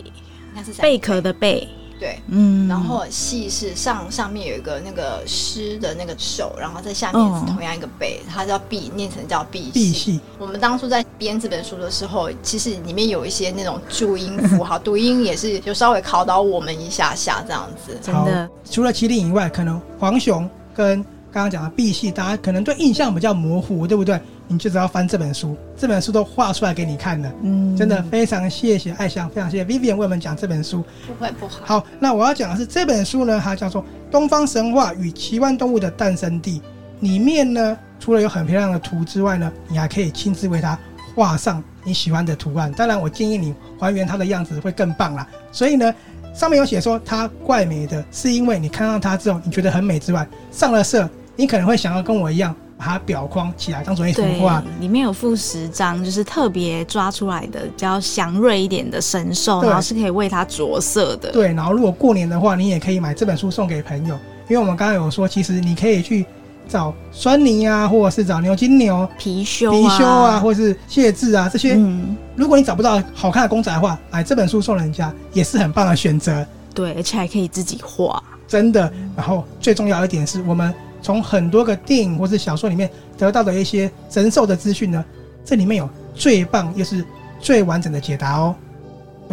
[0.55, 1.67] 那是贝壳的贝，
[1.99, 9.93] 对，嗯，然后屭是上上面有一个那个狮的那个手，然后在下面是同样一个贝，哦、它叫赑，念成叫赑屭。
[9.93, 17.97] 屭我们当初在编这本书的时候，其实里面有一些那种注音符号， 读音也是就稍微考倒我们一下下这样子。
[18.01, 24.17] 真的，除了麒麟以外，可能黄熊跟刚刚讲的赑屭，大家可能对印象比较模糊，对不对？
[24.47, 27.31] 你就只要翻这本书，这本书都画出来给你看了。
[27.43, 30.83] 嗯，真的非常谢谢爱香，非常谢谢 Vivian 为我们讲这本书。
[31.07, 31.61] 不会不好。
[31.65, 33.81] 好，那我要讲的是这本书呢，它叫做
[34.11, 36.59] 《东方神话与奇幻动物的诞生地》。
[37.01, 40.77] 里面呢，除了有很漂亮的图之外呢，你还可以亲自为它
[41.13, 42.71] 画上你喜欢的图案。
[42.71, 45.27] 当然，我建议你还原它的样子会更棒啦。
[45.51, 45.93] 所以呢，
[46.33, 52.55] 上面有写说它怪美的，是因为你看到它之后你觉得很美之外，上了色，你可能会想要跟我一样。
[52.85, 54.61] 把它表框起来，当做一幅画。
[54.79, 61.31] 里面有附十张，就是特别抓出来的，比较祥瑞一点的神兽，然后是可以为它着色的。
[61.31, 64.13] 对，然后如果过年的话，你也可以买这本书送给朋友，
[64.47, 66.23] 因为我们刚刚有说，其实你可以去
[66.67, 71.73] 找酸泥啊，或者是找牛金牛貔貅、貔貅啊，或者是蟹字啊这些。
[71.73, 76.45] 嗯，如果你找不到好看的公仔的话，买这本书送人家也是很棒的选择。
[76.75, 78.93] 对，而且还可以自己画，真的。
[79.15, 80.71] 然后最重要一点是我们。
[81.05, 85.05] 从很多个电影或是小说里面得到的一些神兽的资讯呢，
[85.45, 87.05] 这里面有最棒又是
[87.39, 88.55] 最完整的解答哦。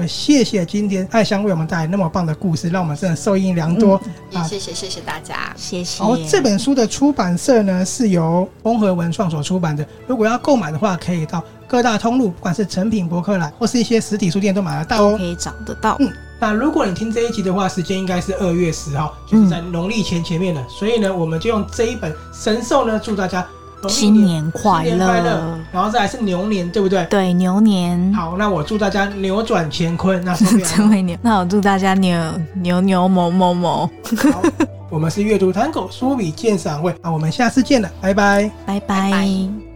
[0.07, 3.99] 谢谢今天艾香为我们带来那么棒的故事，让我们真的受益良多。
[4.29, 6.03] 也谢谢谢谢大家，谢谢。
[6.03, 9.87] 好，这本书的出版社呢是由丰和文创所出版的。
[10.07, 15.97] 如果要购买的话，可以到各大通路，不管是成品、博客来或是一些实体书店都买得到哦，可以找得到。
[16.01, 16.13] 嗯。
[16.43, 20.61] 那如果你听这一集的话，时间应该是二月十号，就是在农历前前面了。
[20.61, 23.47] 嗯、所以呢，我们就用这一本神兽呢，祝大家
[23.89, 25.57] 新年快乐，快乐。
[25.71, 27.05] 然后再来是牛年，对不对？
[27.05, 28.13] 对，牛年。
[28.13, 30.21] 好，那我祝大家扭转乾坤。
[30.25, 30.35] 那
[30.67, 32.21] 成为牛，那我祝大家牛
[32.55, 33.89] 牛牛某某某。
[34.33, 34.43] 好，
[34.91, 38.87] 我们是阅读探戈书笔鉴赏会，那我们下次见了，拜拜，拜拜。
[38.89, 39.72] 拜拜。